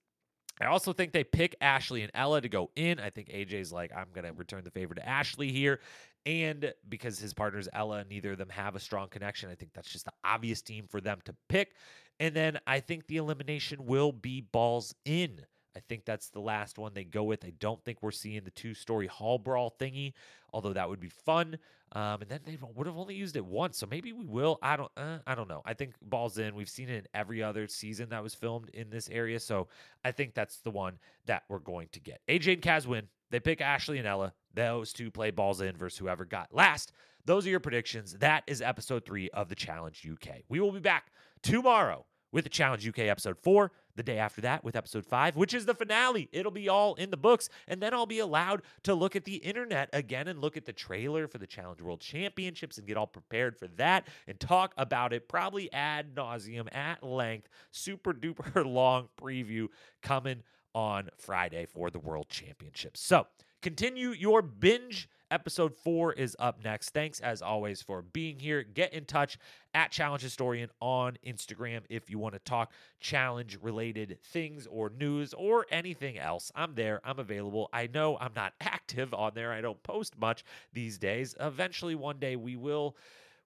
I 0.61 0.65
also 0.65 0.93
think 0.93 1.11
they 1.11 1.23
pick 1.23 1.55
Ashley 1.61 2.03
and 2.03 2.11
Ella 2.13 2.41
to 2.41 2.49
go 2.49 2.69
in. 2.75 2.99
I 2.99 3.09
think 3.09 3.29
AJ's 3.29 3.71
like, 3.71 3.91
I'm 3.95 4.07
going 4.13 4.25
to 4.25 4.33
return 4.33 4.63
the 4.63 4.71
favor 4.71 4.93
to 4.93 5.07
Ashley 5.07 5.51
here. 5.51 5.79
And 6.25 6.73
because 6.87 7.19
his 7.19 7.33
partner's 7.33 7.67
Ella, 7.73 8.05
neither 8.09 8.31
of 8.31 8.37
them 8.37 8.49
have 8.49 8.75
a 8.75 8.79
strong 8.79 9.09
connection, 9.09 9.49
I 9.49 9.55
think 9.55 9.73
that's 9.73 9.91
just 9.91 10.05
the 10.05 10.13
obvious 10.23 10.61
team 10.61 10.85
for 10.87 11.01
them 11.01 11.19
to 11.25 11.35
pick. 11.49 11.73
And 12.19 12.35
then 12.35 12.59
I 12.67 12.79
think 12.79 13.07
the 13.07 13.17
elimination 13.17 13.85
will 13.85 14.11
be 14.11 14.41
balls 14.41 14.93
in. 15.05 15.41
I 15.75 15.79
think 15.87 16.05
that's 16.05 16.29
the 16.29 16.39
last 16.39 16.77
one 16.77 16.93
they 16.93 17.03
go 17.03 17.23
with. 17.23 17.43
I 17.45 17.53
don't 17.59 17.83
think 17.83 17.99
we're 18.01 18.11
seeing 18.11 18.43
the 18.43 18.51
two 18.51 18.73
story 18.73 19.07
hall 19.07 19.37
brawl 19.37 19.75
thingy, 19.79 20.13
although 20.53 20.73
that 20.73 20.89
would 20.89 20.99
be 20.99 21.09
fun. 21.09 21.57
Um, 21.93 22.21
and 22.21 22.29
then 22.29 22.39
they 22.43 22.57
would 22.75 22.87
have 22.87 22.97
only 22.97 23.13
used 23.15 23.35
it 23.35 23.45
once, 23.45 23.77
so 23.77 23.85
maybe 23.85 24.13
we 24.13 24.25
will. 24.25 24.57
I 24.63 24.77
don't. 24.77 24.91
Uh, 24.97 25.19
I 25.27 25.35
don't 25.35 25.47
know. 25.47 25.61
I 25.63 25.73
think 25.75 25.93
balls 26.01 26.39
in. 26.39 26.55
We've 26.55 26.69
seen 26.69 26.89
it 26.89 26.97
in 26.97 27.07
every 27.13 27.43
other 27.43 27.67
season 27.67 28.09
that 28.09 28.23
was 28.23 28.33
filmed 28.33 28.69
in 28.69 28.89
this 28.89 29.09
area, 29.09 29.39
so 29.39 29.67
I 30.03 30.11
think 30.11 30.33
that's 30.33 30.57
the 30.57 30.71
one 30.71 30.97
that 31.27 31.43
we're 31.49 31.59
going 31.59 31.89
to 31.91 31.99
get. 31.99 32.21
AJ 32.27 32.53
and 32.53 32.61
Kaz 32.63 32.87
win. 32.87 33.07
They 33.29 33.39
pick 33.39 33.61
Ashley 33.61 33.99
and 33.99 34.07
Ella. 34.07 34.33
Those 34.55 34.91
two 34.91 35.11
play 35.11 35.31
balls 35.31 35.61
in 35.61 35.77
versus 35.77 35.99
whoever 35.99 36.25
got 36.25 36.53
last. 36.53 36.91
Those 37.25 37.45
are 37.45 37.51
your 37.51 37.59
predictions. 37.59 38.13
That 38.13 38.43
is 38.47 38.61
episode 38.61 39.05
three 39.05 39.29
of 39.29 39.49
the 39.49 39.55
Challenge 39.55 40.07
UK. 40.11 40.37
We 40.49 40.59
will 40.59 40.71
be 40.71 40.79
back 40.79 41.11
tomorrow 41.41 42.05
with 42.31 42.43
the 42.43 42.49
Challenge 42.49 42.87
UK 42.87 42.99
episode 42.99 43.37
four. 43.37 43.71
The 43.95 44.03
day 44.03 44.17
after 44.17 44.41
that 44.41 44.63
with 44.63 44.75
episode 44.75 45.05
five, 45.05 45.35
which 45.35 45.53
is 45.53 45.65
the 45.65 45.75
finale. 45.75 46.29
It'll 46.31 46.51
be 46.51 46.67
all 46.67 46.95
in 46.95 47.11
the 47.11 47.17
books. 47.17 47.49
And 47.67 47.81
then 47.81 47.93
I'll 47.93 48.05
be 48.05 48.19
allowed 48.19 48.63
to 48.83 48.95
look 48.95 49.15
at 49.15 49.25
the 49.25 49.35
internet 49.35 49.89
again 49.93 50.27
and 50.27 50.39
look 50.39 50.57
at 50.57 50.65
the 50.65 50.73
trailer 50.73 51.27
for 51.27 51.37
the 51.37 51.47
Challenge 51.47 51.81
World 51.81 52.01
Championships 52.01 52.77
and 52.77 52.87
get 52.87 52.97
all 52.97 53.07
prepared 53.07 53.55
for 53.57 53.67
that 53.67 54.07
and 54.27 54.39
talk 54.39 54.73
about 54.77 55.13
it 55.13 55.29
probably 55.29 55.71
ad 55.71 56.15
nauseum 56.15 56.73
at 56.73 57.03
length. 57.03 57.49
Super 57.71 58.13
duper 58.13 58.65
long 58.73 59.09
preview 59.21 59.67
coming 60.01 60.43
on 60.73 61.09
Friday 61.17 61.65
for 61.65 61.89
the 61.89 61.99
World 61.99 62.29
Championships. 62.29 62.99
So 62.99 63.27
continue 63.61 64.09
your 64.09 64.41
binge 64.41 65.07
Episode 65.33 65.73
four 65.73 66.13
is 66.13 66.35
up 66.37 66.63
next. 66.63 66.91
Thanks 66.91 67.19
as 67.19 67.41
always 67.41 67.81
for 67.81 68.03
being 68.03 68.37
here. 68.37 68.61
Get 68.61 68.93
in 68.93 69.05
touch 69.05 69.39
at 69.73 69.89
Challenge 69.89 70.21
Historian 70.21 70.69
on 70.79 71.17
Instagram 71.25 71.81
if 71.89 72.07
you 72.07 72.19
want 72.19 72.35
to 72.35 72.39
talk 72.39 72.71
challenge 72.99 73.57
related 73.59 74.19
things 74.23 74.67
or 74.67 74.91
news 74.91 75.33
or 75.33 75.65
anything 75.71 76.19
else. 76.19 76.51
I'm 76.53 76.75
there. 76.75 77.01
I'm 77.03 77.17
available. 77.17 77.67
I 77.73 77.89
know 77.91 78.15
I'm 78.21 78.33
not 78.35 78.53
active 78.61 79.11
on 79.11 79.31
there. 79.33 79.51
I 79.51 79.61
don't 79.61 79.81
post 79.81 80.15
much 80.19 80.43
these 80.71 80.99
days. 80.99 81.33
Eventually, 81.39 81.95
one 81.95 82.19
day 82.19 82.35
we 82.35 82.55
will 82.55 82.95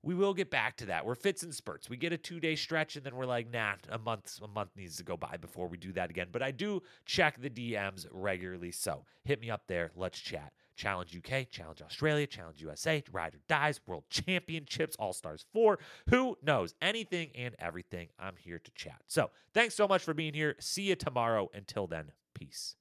we 0.03 0.13
will 0.13 0.33
get 0.33 0.51
back 0.51 0.75
to 0.77 0.87
that. 0.87 1.05
We're 1.05 1.15
fits 1.15 1.43
and 1.43 1.55
spurts. 1.55 1.89
We 1.89 1.95
get 1.95 2.11
a 2.11 2.17
two 2.17 2.41
day 2.41 2.57
stretch 2.57 2.97
and 2.97 3.05
then 3.05 3.15
we're 3.15 3.25
like, 3.25 3.49
nah, 3.49 3.75
a 3.87 3.97
month, 3.97 4.41
a 4.43 4.47
month 4.49 4.71
needs 4.75 4.97
to 4.97 5.03
go 5.03 5.15
by 5.15 5.37
before 5.37 5.69
we 5.69 5.77
do 5.77 5.93
that 5.93 6.09
again. 6.09 6.27
But 6.33 6.43
I 6.43 6.51
do 6.51 6.83
check 7.05 7.41
the 7.41 7.49
DMs 7.49 8.07
regularly. 8.11 8.71
So 8.71 9.05
hit 9.23 9.39
me 9.39 9.49
up 9.49 9.67
there. 9.67 9.91
Let's 9.95 10.19
chat. 10.19 10.51
Challenge 10.77 11.17
UK, 11.17 11.49
Challenge 11.49 11.81
Australia, 11.81 12.27
Challenge 12.27 12.61
USA, 12.61 13.03
Ride 13.11 13.35
or 13.35 13.39
Dies, 13.49 13.81
World 13.85 14.03
Championships, 14.09 14.95
All 14.97 15.11
Stars 15.11 15.45
4. 15.53 15.79
Who 16.09 16.37
knows? 16.41 16.75
Anything 16.81 17.31
and 17.35 17.55
everything. 17.59 18.09
I'm 18.19 18.35
here 18.37 18.59
to 18.59 18.71
chat. 18.71 19.01
So 19.07 19.31
thanks 19.53 19.75
so 19.75 19.87
much 19.87 20.03
for 20.03 20.13
being 20.13 20.33
here. 20.33 20.55
See 20.59 20.83
you 20.83 20.95
tomorrow. 20.95 21.49
Until 21.53 21.87
then, 21.87 22.11
peace. 22.33 22.75